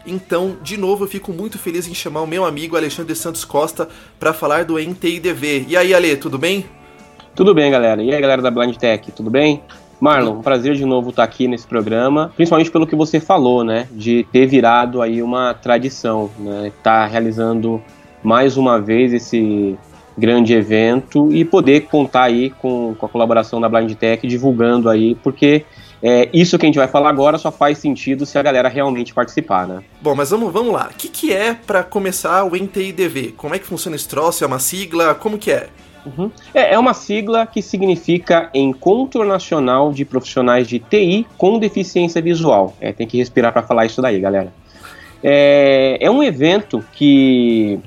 [0.05, 3.89] Então, de novo, eu fico muito feliz em chamar o meu amigo Alexandre Santos Costa
[4.19, 5.65] para falar do NTIDV.
[5.67, 6.65] E aí, Ale, tudo bem?
[7.35, 8.03] Tudo bem, galera.
[8.03, 9.63] E aí, galera da Blind Tech, tudo bem?
[10.01, 13.87] Marlon, um prazer de novo estar aqui nesse programa, principalmente pelo que você falou, né,
[13.91, 17.79] de ter virado aí uma tradição, né, tá realizando
[18.23, 19.77] mais uma vez esse
[20.17, 25.13] grande evento e poder contar aí com, com a colaboração da Blind Tech divulgando aí,
[25.15, 25.65] porque
[26.01, 29.13] é, isso que a gente vai falar agora só faz sentido se a galera realmente
[29.13, 29.83] participar, né?
[30.01, 30.89] Bom, mas vamos, vamos lá.
[30.91, 33.33] O que, que é para começar o NTIDV?
[33.37, 34.43] Como é que funciona esse troço?
[34.43, 35.13] É uma sigla?
[35.13, 35.69] Como que é?
[36.05, 36.31] Uhum.
[36.53, 42.75] É, é, uma sigla que significa Encontro Nacional de Profissionais de TI com Deficiência Visual.
[42.81, 44.51] É, tem que respirar para falar isso daí, galera.
[45.23, 47.79] É, é um evento que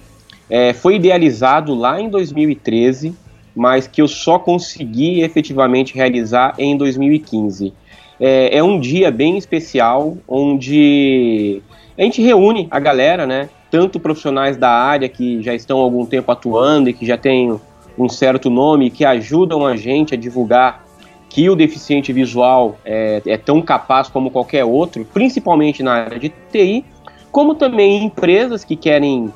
[0.49, 3.15] é, foi idealizado lá em 2013,
[3.55, 7.73] mas que eu só consegui efetivamente realizar em 2015.
[8.21, 11.61] É, é um dia bem especial, onde
[11.99, 13.49] a gente reúne a galera, né?
[13.71, 17.59] Tanto profissionais da área que já estão há algum tempo atuando e que já têm
[17.99, 20.85] um certo nome, que ajudam a gente a divulgar
[21.29, 26.29] que o deficiente visual é, é tão capaz como qualquer outro, principalmente na área de
[26.53, 26.85] TI,
[27.33, 29.33] como também empresas que querem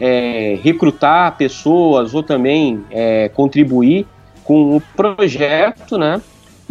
[0.00, 4.06] é, recrutar pessoas ou também é, contribuir
[4.44, 6.20] com o projeto, né?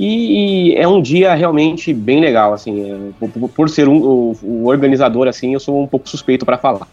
[0.02, 4.38] E, e, é um dia realmente bem legal, assim, é, por, por, ser um, o,
[4.42, 6.88] o, organizador, assim, eu sou um pouco suspeito para falar.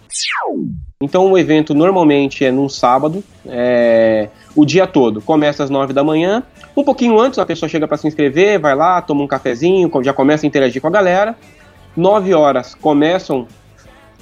[1.01, 6.05] Então o evento normalmente é num sábado, é, o dia todo, começa às nove da
[6.05, 6.43] manhã,
[6.77, 10.13] um pouquinho antes a pessoa chega para se inscrever, vai lá, toma um cafezinho, já
[10.13, 11.35] começa a interagir com a galera,
[11.97, 13.49] nove horas começam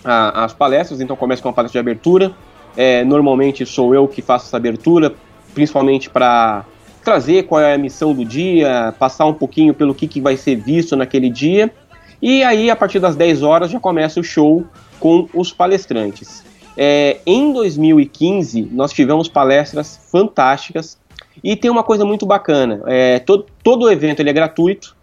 [0.05, 2.31] a, as palestras, então começa com uma palestra de abertura,
[2.77, 5.13] é, normalmente sou eu que faço essa abertura,
[5.53, 6.65] principalmente para
[7.07, 10.57] trazer qual é a missão do dia, passar um pouquinho pelo que, que vai ser
[10.57, 11.73] visto naquele dia.
[12.21, 14.67] E aí, a partir das 10 horas, já começa o show
[14.99, 16.43] com os palestrantes.
[16.77, 20.99] É, em 2015, nós tivemos palestras fantásticas
[21.45, 24.97] e tem uma coisa muito bacana: é, todo, todo o evento ele é gratuito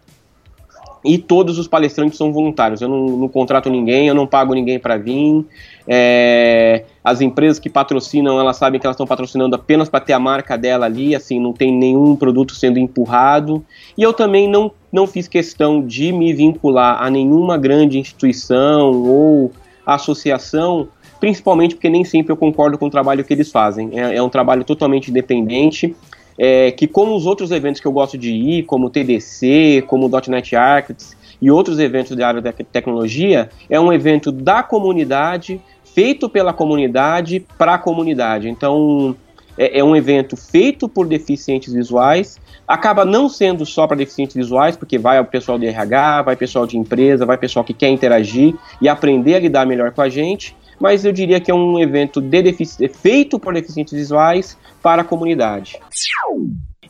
[1.02, 2.82] e todos os palestrantes são voluntários.
[2.82, 5.46] Eu não, não contrato ninguém, eu não pago ninguém para vir.
[5.86, 10.18] É, as empresas que patrocinam, elas sabem que elas estão patrocinando apenas para ter a
[10.18, 13.64] marca dela ali, assim, não tem nenhum produto sendo empurrado.
[13.96, 19.52] E eu também não, não fiz questão de me vincular a nenhuma grande instituição ou
[19.84, 20.88] associação,
[21.20, 23.90] principalmente porque nem sempre eu concordo com o trabalho que eles fazem.
[23.92, 25.94] É, é um trabalho totalmente independente.
[26.36, 30.06] É, que como os outros eventos que eu gosto de ir, como o TDC, como
[30.06, 35.60] o .NET Architects e outros eventos da área da tecnologia, é um evento da comunidade,
[35.94, 38.48] feito pela comunidade para a comunidade.
[38.48, 39.16] Então,
[39.56, 44.76] é, é, um evento feito por deficientes visuais, acaba não sendo só para deficientes visuais,
[44.76, 48.54] porque vai o pessoal de RH, vai pessoal de empresa, vai pessoal que quer interagir
[48.82, 52.20] e aprender a lidar melhor com a gente, mas eu diria que é um evento
[52.20, 52.52] de
[52.88, 55.78] feito por deficientes visuais para a comunidade.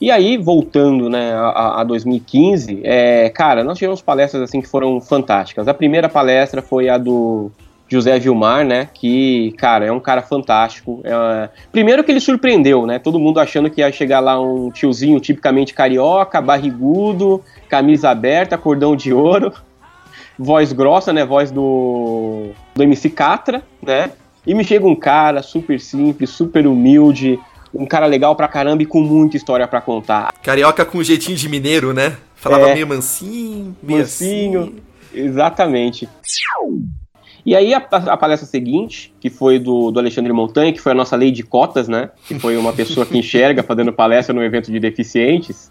[0.00, 5.00] E aí, voltando né, a, a 2015, é, cara, nós tivemos palestras assim que foram
[5.00, 5.68] fantásticas.
[5.68, 7.52] A primeira palestra foi a do
[7.88, 8.88] José Vilmar, né?
[8.92, 11.00] Que, cara, é um cara fantástico.
[11.04, 12.98] É, primeiro que ele surpreendeu, né?
[12.98, 18.96] Todo mundo achando que ia chegar lá um tiozinho tipicamente carioca, barrigudo, camisa aberta, cordão
[18.96, 19.52] de ouro,
[20.38, 21.24] voz grossa, né?
[21.24, 24.10] Voz do, do MC Catra, né?
[24.46, 27.38] E me chega um cara super simples, super humilde,
[27.72, 30.32] um cara legal pra caramba e com muita história para contar.
[30.42, 32.16] Carioca com jeitinho de mineiro, né?
[32.34, 34.62] Falava é, meio mansinho, meio mansinho.
[34.62, 34.82] Assim.
[35.14, 36.08] Exatamente.
[37.46, 40.94] E aí a, a, palestra seguinte, que foi do, do Alexandre Montanha, que foi a
[40.94, 42.10] nossa lei de cotas, né?
[42.26, 45.70] Que foi uma pessoa que enxerga fazendo palestra no evento de deficientes.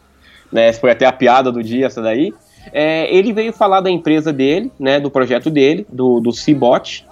[0.51, 2.31] Né, foi até a piada do dia essa daí.
[2.71, 4.99] É, ele veio falar da empresa dele, né?
[4.99, 7.05] Do projeto dele, do, do Cibot.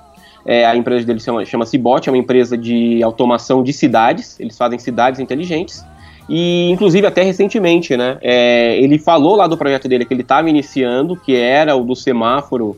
[0.45, 4.39] É, a empresa dele chama, chama Cibot, é uma empresa de automação de cidades.
[4.39, 5.84] Eles fazem cidades inteligentes.
[6.30, 8.20] E, inclusive, até recentemente, né?
[8.22, 11.95] É, ele falou lá do projeto dele que ele estava iniciando, que era o do
[11.95, 12.78] semáforo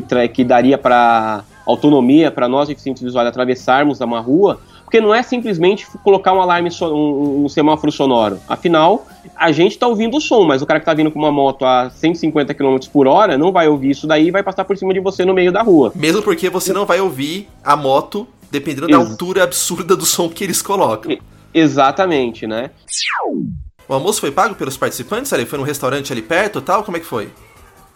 [0.00, 5.22] que, que daria para autonomia para nós deficientes visuais atravessarmos uma rua, porque não é
[5.22, 8.38] simplesmente colocar um alarme, um, um, semáforo sonoro.
[8.46, 11.32] Afinal, a gente está ouvindo o som, mas o cara que está vindo com uma
[11.32, 14.76] moto a 150 km por hora não vai ouvir isso daí e vai passar por
[14.76, 15.90] cima de você no meio da rua.
[15.94, 20.28] Mesmo porque você não vai ouvir a moto dependendo Ex da altura absurda do som
[20.28, 21.16] que eles colocam.
[21.52, 22.70] Exatamente, né?
[23.88, 25.44] O almoço foi pago pelos participantes ali?
[25.44, 26.84] Foi num restaurante ali perto tal?
[26.84, 27.30] Como é que foi?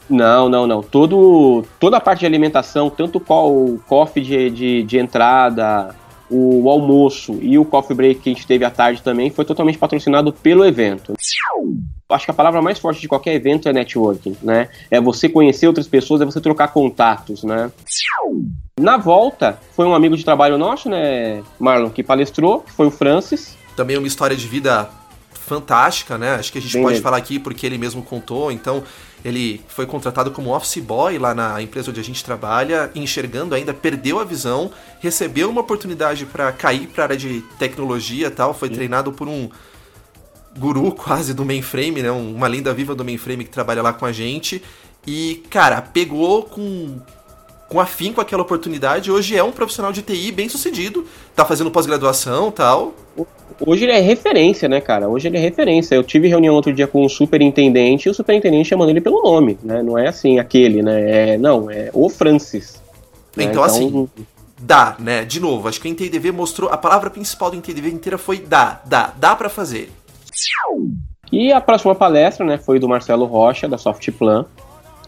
[0.09, 0.83] Não, não, não.
[0.83, 5.95] Todo, toda a parte de alimentação, tanto o coffee de, de, de entrada,
[6.31, 9.45] o, o, almoço e o coffee break que a gente teve à tarde também foi
[9.45, 11.15] totalmente patrocinado pelo evento.
[12.11, 14.71] Acho que a palavra mais forte de qualquer evento é networking, né?
[14.91, 17.71] É você conhecer outras pessoas, é você trocar contatos, né?
[18.81, 22.91] Na volta, foi um amigo de trabalho nosso, né, Marlon, que palestrou, que foi o
[22.91, 23.57] Francis.
[23.77, 24.89] Também uma história de vida
[25.49, 26.35] fantástica, né?
[26.35, 27.03] Acho que a gente Bem pode mesmo.
[27.03, 28.53] falar aqui porque ele mesmo contou.
[28.53, 28.83] Então,
[29.25, 33.75] ele foi contratado como office boy lá na empresa onde a gente trabalha, enxergando ainda,
[33.75, 38.69] perdeu a visão, recebeu uma oportunidade para cair para a área de tecnologia tal, foi
[38.69, 38.75] Sim.
[38.75, 39.51] treinado por um
[40.57, 42.11] guru quase do mainframe, né?
[42.11, 44.62] Uma lenda viva do mainframe que trabalha lá com a gente.
[45.07, 47.01] E, cara, pegou com
[47.69, 49.11] com afinco aquela oportunidade.
[49.11, 51.07] Hoje é um profissional de TI bem sucedido,
[51.37, 52.95] tá fazendo pós-graduação tal.
[53.66, 55.09] Hoje ele é referência, né, cara?
[55.09, 55.95] Hoje ele é referência.
[55.95, 59.59] Eu tive reunião outro dia com o superintendente e o superintendente chamando ele pelo nome,
[59.62, 59.83] né?
[59.83, 61.33] Não é assim, aquele, né?
[61.33, 62.81] É, não, é o Francis.
[63.37, 63.45] Né?
[63.45, 64.09] Então, então, assim,
[64.61, 65.25] dá, né?
[65.25, 66.71] De novo, acho que o NTDV mostrou.
[66.71, 69.91] A palavra principal do NTDV inteira foi dá, dá, dá para fazer.
[71.33, 74.47] E a próxima palestra, né, foi do Marcelo Rocha, da Softplan.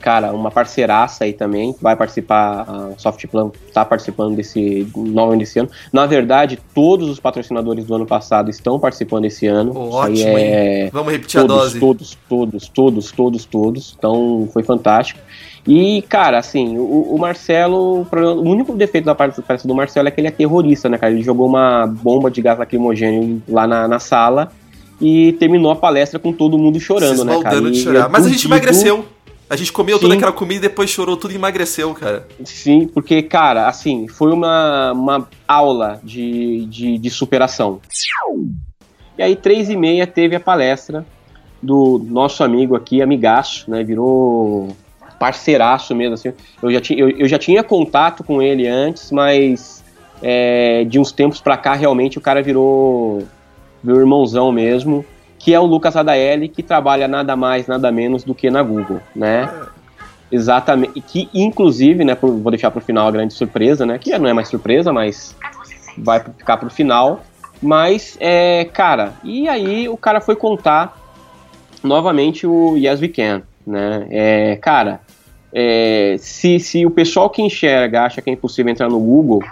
[0.01, 5.69] Cara, uma parceiraça aí também, vai participar, a Softplan está participando desse novo desse ano.
[5.93, 9.73] Na verdade, todos os patrocinadores do ano passado estão participando esse ano.
[9.77, 10.91] Aí ótimo, é-?
[10.93, 11.79] Vamos repetir todos, a dose.
[11.81, 13.95] Todos, todos, todos, todos, todos.
[13.99, 15.21] Então foi fantástico.
[15.67, 19.75] E, cara, assim, o, o Marcelo, o, problema- o único defeito da parte palestra do
[19.75, 21.13] Marcelo é que ele é terrorista, né, cara?
[21.13, 24.51] Ele jogou uma bomba de gás lacrimogêneo lá na, na sala
[24.99, 27.57] e terminou a palestra com todo mundo chorando, né, cara?
[27.69, 28.09] E chorar.
[28.09, 29.05] Mas a gente emagreceu.
[29.51, 30.03] A gente comeu Sim.
[30.03, 32.25] toda aquela comida e depois chorou tudo e emagreceu, cara.
[32.45, 37.81] Sim, porque, cara, assim, foi uma, uma aula de, de, de superação.
[39.19, 41.05] E aí, três e meia, teve a palestra
[41.61, 43.83] do nosso amigo aqui, amigaço, né?
[43.83, 44.69] Virou
[45.19, 46.33] parceiraço mesmo, assim.
[46.63, 49.83] Eu já tinha, eu, eu já tinha contato com ele antes, mas
[50.23, 53.27] é, de uns tempos pra cá, realmente, o cara virou
[53.83, 55.05] meu irmãozão mesmo,
[55.41, 59.01] que é o Lucas Adaeli, que trabalha nada mais, nada menos do que na Google,
[59.17, 59.51] né?
[60.31, 61.01] Exatamente.
[61.01, 63.99] Que, inclusive, né, vou deixar pro final a grande surpresa, né?
[63.99, 65.35] Que não é mais surpresa, mas
[65.97, 67.23] vai ficar pro final.
[67.61, 70.99] Mas, é, cara, e aí o cara foi contar
[71.83, 74.07] novamente o Yes We Can, né?
[74.11, 75.01] É, cara,
[75.55, 79.43] é, se, se o pessoal que enxerga acha que é impossível entrar no Google,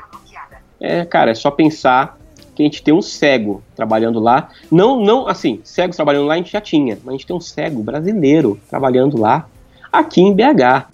[0.78, 2.17] é, cara, é só pensar
[2.58, 4.48] que a gente tem um cego trabalhando lá.
[4.68, 7.40] Não, não, assim, cegos trabalhando lá a gente já tinha, mas a gente tem um
[7.40, 9.48] cego brasileiro trabalhando lá
[9.92, 10.88] aqui em BH.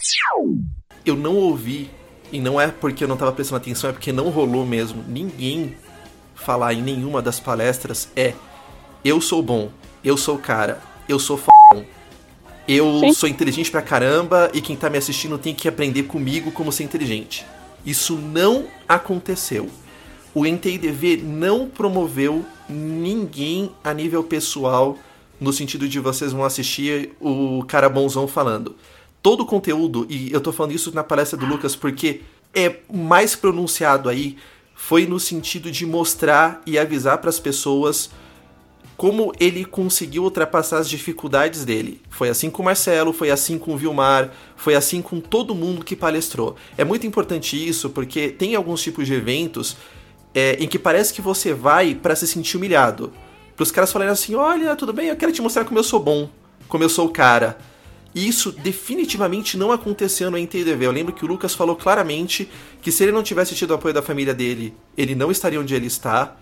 [1.07, 1.91] Eu não ouvi,
[2.31, 5.03] e não é porque eu não tava prestando atenção, é porque não rolou mesmo.
[5.09, 5.75] Ninguém
[6.35, 8.35] falar em nenhuma das palestras é
[9.03, 9.71] eu sou bom,
[10.05, 11.49] eu sou cara, eu sou f***,
[12.69, 13.13] eu Sim.
[13.15, 16.85] sou inteligente pra caramba e quem tá me assistindo tem que aprender comigo como ser
[16.85, 17.47] inteligente.
[17.87, 19.71] Isso não aconteceu.
[20.35, 24.99] O NTIDV não promoveu ninguém a nível pessoal
[25.41, 28.75] no sentido de vocês vão assistir o cara bonzão falando.
[29.23, 32.23] Todo o conteúdo, e eu tô falando isso na palestra do Lucas porque
[32.53, 34.37] é mais pronunciado aí,
[34.75, 38.11] foi no sentido de mostrar e avisar para as pessoas
[38.97, 42.01] como ele conseguiu ultrapassar as dificuldades dele.
[42.11, 45.85] Foi assim com o Marcelo, foi assim com o Vilmar, foi assim com todo mundo
[45.85, 46.57] que palestrou.
[46.77, 49.77] É muito importante isso porque tem alguns tipos de eventos
[50.35, 53.13] é, em que parece que você vai para se sentir humilhado.
[53.55, 56.01] Para os caras falarem assim: olha, tudo bem, eu quero te mostrar como eu sou
[56.01, 56.29] bom,
[56.69, 57.57] como eu sou o cara.
[58.15, 60.87] E isso definitivamente não aconteceu no NTDV.
[60.87, 62.49] Eu lembro que o Lucas falou claramente
[62.81, 65.75] que se ele não tivesse tido o apoio da família dele, ele não estaria onde
[65.75, 66.37] ele está.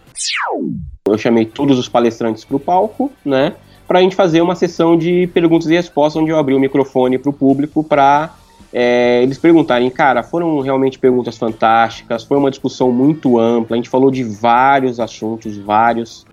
[1.07, 3.57] Eu chamei todos os palestrantes para o palco, né?
[3.89, 7.19] Para a gente fazer uma sessão de perguntas e respostas, onde eu abri o microfone
[7.19, 8.35] para o público para
[8.73, 14.11] eles perguntarem, cara, foram realmente perguntas fantásticas, foi uma discussão muito ampla, a gente falou
[14.11, 16.25] de vários assuntos, vários.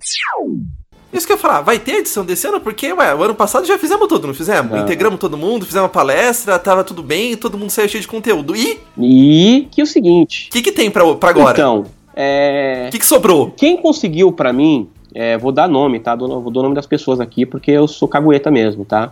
[1.12, 2.62] Isso que eu ia falar, vai ter edição desse ano?
[2.62, 4.72] Porque, ué, o ano passado já fizemos tudo, não fizemos?
[4.72, 4.84] Não.
[4.84, 8.56] Integramos todo mundo, fizemos uma palestra, tava tudo bem, todo mundo saiu cheio de conteúdo.
[8.56, 10.50] E E que é o seguinte.
[10.50, 11.50] o que, que tem pra, pra agora?
[11.50, 11.86] O Então,
[12.16, 13.52] é, que, que sobrou?
[13.58, 16.16] Quem conseguiu pra mim, é, vou dar nome, tá?
[16.16, 19.12] Dou, vou dar o nome das pessoas aqui porque eu sou cagueta mesmo, tá?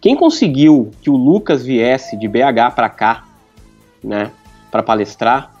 [0.00, 3.24] Quem conseguiu que o Lucas viesse de BH pra cá,
[4.02, 4.30] né,
[4.70, 5.52] Pra palestrar,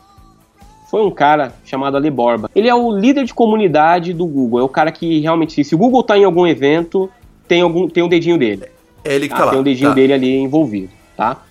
[0.90, 2.50] foi um cara chamado Ale Borba.
[2.54, 5.78] Ele é o líder de comunidade do Google, é o cara que realmente, se o
[5.78, 7.08] Google tá em algum evento,
[7.48, 8.64] tem algum tem um dedinho dele.
[9.04, 9.50] É ele que Ah, tá lá.
[9.52, 9.94] tem um dedinho Tá.
[9.94, 11.42] dele ali envolvido, tá?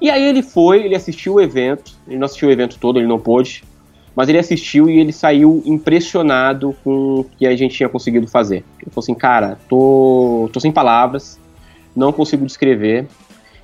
[0.00, 3.06] E aí ele foi, ele assistiu o evento, ele não assistiu o evento todo, ele
[3.06, 3.62] não pôde,
[4.16, 8.64] mas ele assistiu e ele saiu impressionado com o que a gente tinha conseguido fazer.
[8.82, 11.38] Ele falou assim, cara, tô, tô sem palavras,
[11.94, 13.06] não consigo descrever.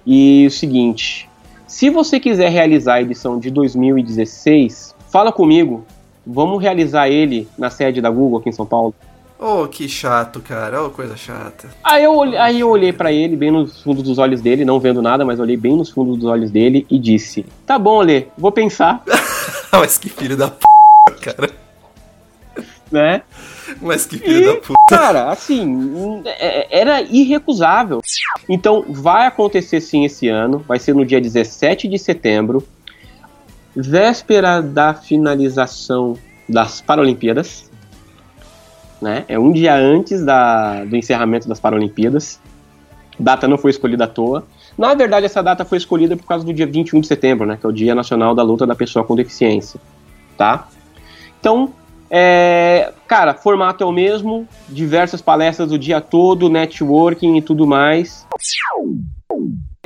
[0.07, 1.29] E o seguinte,
[1.67, 5.85] se você quiser realizar a edição de 2016, fala comigo,
[6.27, 8.95] vamos realizar ele na sede da Google aqui em São Paulo.
[9.43, 10.83] Oh, que chato, cara.
[10.85, 11.69] Oh, coisa chata.
[11.83, 14.79] Aí eu, olhei- aí eu olhei pra ele, bem nos fundos dos olhos dele, não
[14.79, 18.29] vendo nada, mas olhei bem nos fundos dos olhos dele e disse: Tá bom, Ale,
[18.37, 19.03] vou pensar,
[19.73, 20.59] Mas que filho da p,
[21.23, 21.49] cara.
[22.93, 23.23] né?
[23.81, 24.75] Mas que filho E, da p.
[24.89, 28.01] cara, assim, é- era irrecusável.
[28.49, 32.67] Então, vai acontecer sim esse ano, vai ser no dia 17 de setembro,
[33.75, 36.17] véspera da finalização
[36.49, 37.71] das Paralimpíadas.
[39.01, 39.25] Né?
[39.29, 42.39] É um dia antes da, do encerramento das Paralimpíadas.
[43.19, 44.47] Data não foi escolhida à toa.
[44.77, 47.57] Na verdade, essa data foi escolhida por causa do dia 21 de setembro, né?
[47.59, 49.79] Que é o Dia Nacional da Luta da Pessoa com Deficiência.
[50.37, 50.69] Tá?
[51.39, 51.73] Então,
[52.11, 58.27] é, cara, formato é o mesmo, diversas palestras o dia todo, networking e tudo mais.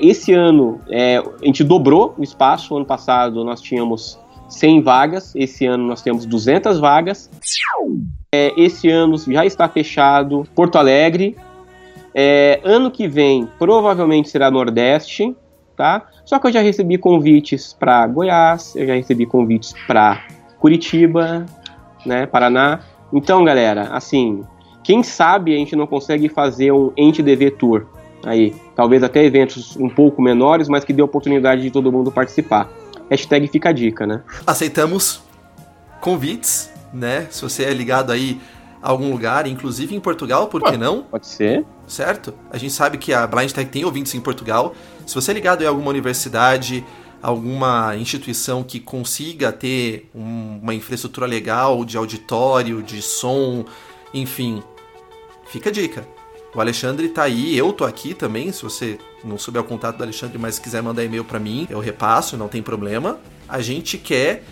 [0.01, 2.75] Esse ano é, a gente dobrou o espaço.
[2.77, 4.19] Ano passado nós tínhamos
[4.49, 7.31] 100 vagas, esse ano nós temos 200 vagas.
[8.35, 11.37] É, esse ano já está fechado Porto Alegre,
[12.17, 15.35] É, ano que vem provavelmente será Nordeste,
[15.77, 16.07] tá?
[16.25, 20.25] Só que eu já recebi convites para Goiás, eu já recebi convites para
[20.61, 21.45] Curitiba,
[22.05, 22.81] né, Paraná.
[23.13, 24.43] Então, galera, assim,
[24.83, 27.87] quem sabe a gente não consegue fazer um Ente DV Tour
[28.25, 32.69] aí, talvez até eventos um pouco menores, mas que dê oportunidade de todo mundo participar.
[33.11, 34.23] Hashtag fica a dica, né?
[34.47, 35.23] Aceitamos
[36.01, 37.27] convites, né?
[37.31, 38.41] Se você é ligado aí
[38.83, 41.03] a algum lugar, inclusive em Portugal, por que não?
[41.03, 41.65] Pode ser.
[41.87, 42.35] certo?
[42.51, 44.75] A gente sabe que a Blind Tech tem ouvintes em Portugal.
[45.07, 46.85] Se você é ligado em alguma universidade,
[47.25, 53.65] alguma instituição que consiga ter um- uma infraestrutura legal de auditório, de som,
[54.13, 54.63] enfim,
[55.47, 56.07] fica a dica.
[56.55, 58.53] O Alexandre tá aí, eu tô aqui também.
[58.53, 61.81] Se você não souber o contato do Alexandre, mas quiser mandar e-mail pra mim, eu
[61.81, 63.19] repasso, não tem problema.
[63.49, 64.45] A gente quer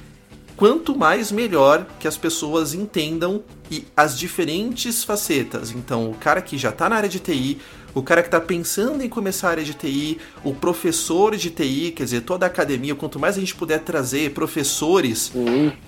[0.56, 5.72] quanto mais melhor que as pessoas entendam e as diferentes facetas.
[5.72, 7.58] Então, o cara que já está na área de TI,
[7.94, 11.92] o cara que está pensando em começar a área de TI, o professor de TI,
[11.94, 15.32] quer dizer, toda a academia, quanto mais a gente puder trazer professores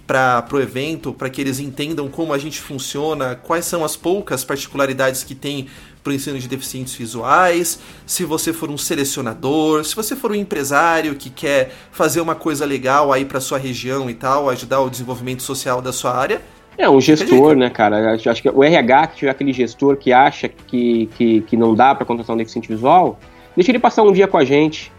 [0.06, 4.44] para o evento, para que eles entendam como a gente funciona, quais são as poucas
[4.44, 5.66] particularidades que tem
[6.02, 10.34] para o ensino de deficientes visuais, se você for um selecionador, se você for um
[10.34, 14.90] empresário que quer fazer uma coisa legal aí para sua região e tal, ajudar o
[14.90, 16.42] desenvolvimento social da sua área.
[16.76, 18.14] É, um gestor, né, cara?
[18.14, 21.94] Acho, que o RH, que tiver aquele gestor que acha que, que, que não dá
[21.94, 23.18] para contratar um deficiente visual,
[23.56, 24.92] deixa ele passar um dia com a gente,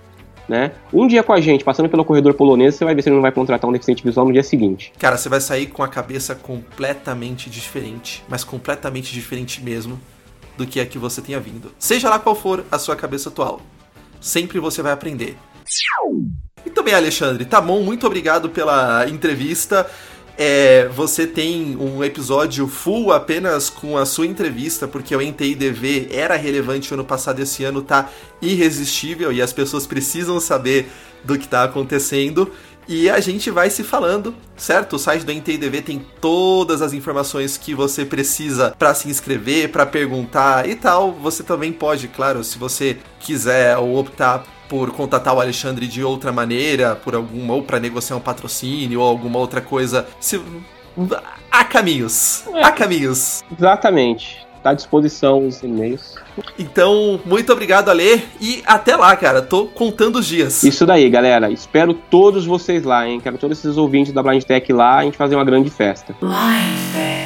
[0.47, 0.71] né?
[0.93, 3.21] Um dia com a gente, passando pelo corredor polonês, você vai ver se ele não
[3.21, 4.93] vai contratar um deficiente visual no dia seguinte.
[4.97, 9.99] Cara, você vai sair com a cabeça completamente diferente, mas completamente diferente mesmo
[10.57, 11.71] do que a que você tenha vindo.
[11.77, 13.59] Seja lá qual for a sua cabeça atual,
[14.21, 15.37] sempre você vai aprender.
[16.63, 17.45] Muito bem, Alexandre.
[17.45, 19.89] Tá bom, muito obrigado pela entrevista.
[20.37, 26.35] É, você tem um episódio full apenas com a sua entrevista, porque o NTIDV era
[26.35, 28.09] relevante ano passado, esse ano tá
[28.41, 30.91] irresistível e as pessoas precisam saber
[31.23, 32.51] do que tá acontecendo.
[32.87, 34.97] E a gente vai se falando, certo?
[34.97, 39.87] O site do NTIDV tem todas as informações que você precisa para se inscrever, para
[39.87, 41.11] perguntar e tal.
[41.13, 46.31] Você também pode, claro, se você quiser ou optar por contatar o Alexandre de outra
[46.31, 50.41] maneira, por alguma ou para negociar um patrocínio ou alguma outra coisa, se
[51.51, 53.43] há caminhos, há caminhos.
[53.57, 54.45] Exatamente.
[54.63, 56.15] Tá à disposição os e-mails.
[56.57, 59.39] Então, muito obrigado, Ale, e até lá, cara.
[59.39, 60.63] Tô contando os dias.
[60.63, 61.51] Isso daí, galera.
[61.51, 63.19] Espero todos vocês lá, hein?
[63.19, 66.15] Quero todos esses ouvintes da Blind Tech lá, a gente fazer uma grande festa.
[66.19, 67.24] Ya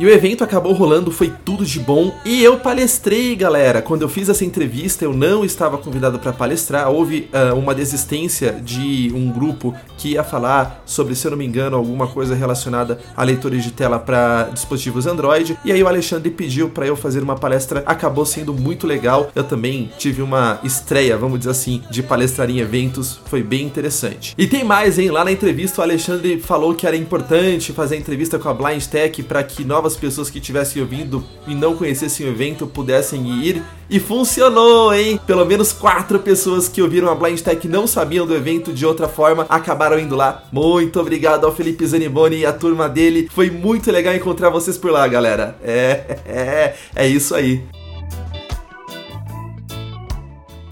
[0.00, 2.14] E o evento acabou rolando, foi tudo de bom.
[2.24, 3.82] E eu palestrei, galera.
[3.82, 6.88] Quando eu fiz essa entrevista, eu não estava convidado para palestrar.
[6.88, 11.44] Houve ah, uma desistência de um grupo que ia falar sobre, se eu não me
[11.44, 15.58] engano, alguma coisa relacionada a leitores de tela para dispositivos Android.
[15.64, 17.82] E aí o Alexandre pediu para eu fazer uma palestra.
[17.84, 19.32] Acabou sendo muito legal.
[19.34, 23.20] Eu também tive uma estreia, vamos dizer assim, de palestrar em eventos.
[23.26, 24.34] Foi bem interessante.
[24.38, 25.10] E tem mais, hein?
[25.10, 28.84] Lá na entrevista o Alexandre falou que era importante fazer a entrevista com a Blind
[28.84, 33.62] Tech para que novas pessoas que estivessem ouvindo e não conhecessem o evento pudessem ir.
[33.90, 35.18] E funcionou, hein?
[35.26, 39.08] Pelo menos quatro pessoas que ouviram a Blind Tech não sabiam do evento de outra
[39.08, 40.44] forma, acabaram indo lá.
[40.52, 43.28] Muito obrigado ao Felipe Zaniboni e a turma dele.
[43.32, 45.56] Foi muito legal encontrar vocês por lá, galera.
[45.62, 47.62] É, é, é isso aí.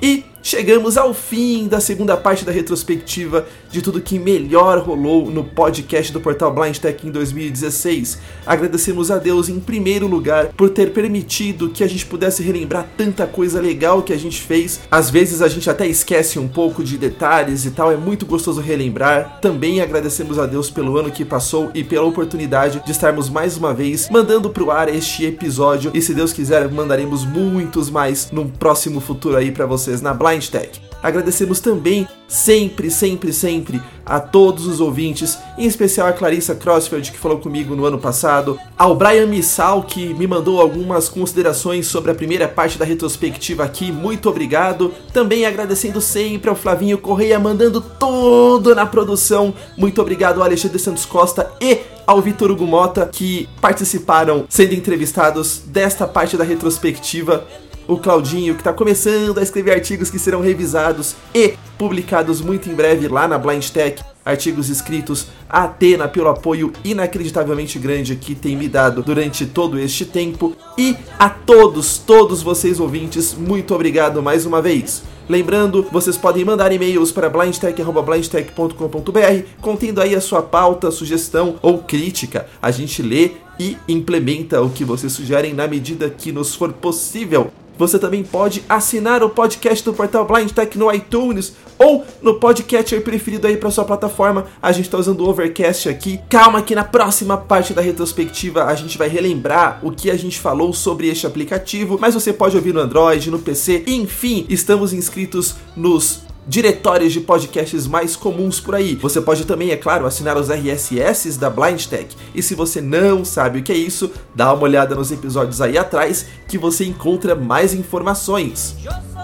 [0.03, 3.47] E chegamos ao fim da segunda parte da retrospectiva
[3.77, 8.19] de tudo que melhor rolou no podcast do portal Blind Tech em 2016.
[8.47, 13.27] Agradecemos a Deus em primeiro lugar por ter permitido que a gente pudesse relembrar tanta
[13.27, 14.81] coisa legal que a gente fez.
[14.91, 18.63] Às vezes a gente até esquece um pouco de detalhes e tal, é muito gostoso
[18.63, 19.41] relembrar.
[19.43, 23.75] Também agradecemos a Deus pelo ano que passou e pela oportunidade de estarmos mais uma
[23.75, 25.91] vez mandando pro ar este episódio.
[25.93, 30.47] E se Deus quiser, mandaremos muitos mais no próximo futuro aí para vocês na Blind
[30.47, 30.86] Tech.
[31.07, 37.17] Agradecemos também, sempre, sempre, sempre, a todos os ouvintes, em especial a Clarissa Crossfield, que
[37.17, 42.15] falou comigo no ano passado, ao Brian Missal, que me mandou algumas considerações sobre a
[42.15, 44.93] primeira parte da retrospectiva aqui, muito obrigado.
[45.13, 51.05] Também agradecendo sempre ao Flavinho Correia, mandando tudo na produção, muito obrigado ao Alexandre Santos
[51.05, 57.47] Costa e ao Vitor Hugo Mota, que participaram sendo entrevistados desta parte da retrospectiva
[57.87, 62.75] o Claudinho, que está começando a escrever artigos que serão revisados e publicados muito em
[62.75, 64.03] breve lá na Blind Tech.
[64.25, 70.05] Artigos escritos a Atena pelo apoio inacreditavelmente grande que tem me dado durante todo este
[70.05, 70.57] tempo.
[70.77, 75.05] E a todos, todos vocês ouvintes, muito obrigado mais uma vez.
[75.29, 82.47] Lembrando, vocês podem mandar e-mails para blindtech.blindtech.com.br contendo aí a sua pauta, sugestão ou crítica.
[82.61, 87.51] A gente lê e implementa o que vocês sugerem na medida que nos for possível.
[87.79, 93.03] Você também pode assinar o podcast do portal Blind Tech no iTunes ou no podcatcher
[93.03, 94.47] preferido aí para sua plataforma.
[94.61, 96.21] A gente está usando o Overcast aqui.
[96.29, 100.39] Calma que na próxima parte da retrospectiva a gente vai relembrar o que a gente
[100.39, 105.57] falou sobre este aplicativo, mas você pode ouvir no Android, no PC, enfim, estamos inscritos
[105.77, 108.95] nos diretórios de podcasts mais comuns por aí.
[108.97, 112.17] Você pode também, é claro, assinar os RSS da Blind Tech.
[112.35, 115.77] E se você não sabe o que é isso, dá uma olhada nos episódios aí
[115.77, 118.77] atrás que você encontra mais informações.
[118.85, 119.16] Yo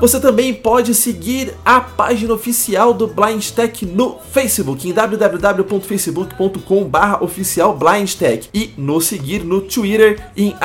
[0.00, 8.48] Você também pode seguir a página oficial do Blind Tech no Facebook, em www.facebook.com.br oficialblindtech
[8.54, 10.56] e nos seguir no Twitter em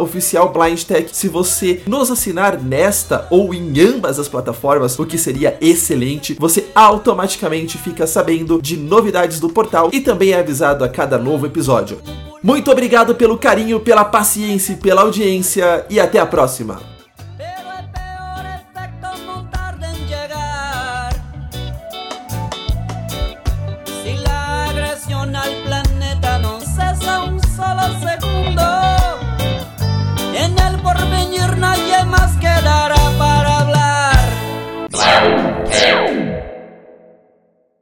[0.00, 1.16] oficialblindtech.
[1.16, 6.66] Se você nos assinar nesta ou em ambas as plataformas, o que seria excelente, você
[6.74, 12.00] automaticamente fica sabendo de novidades do portal e também é avisado a cada novo episódio.
[12.42, 16.99] Muito obrigado pelo carinho, pela paciência e pela audiência e até a próxima!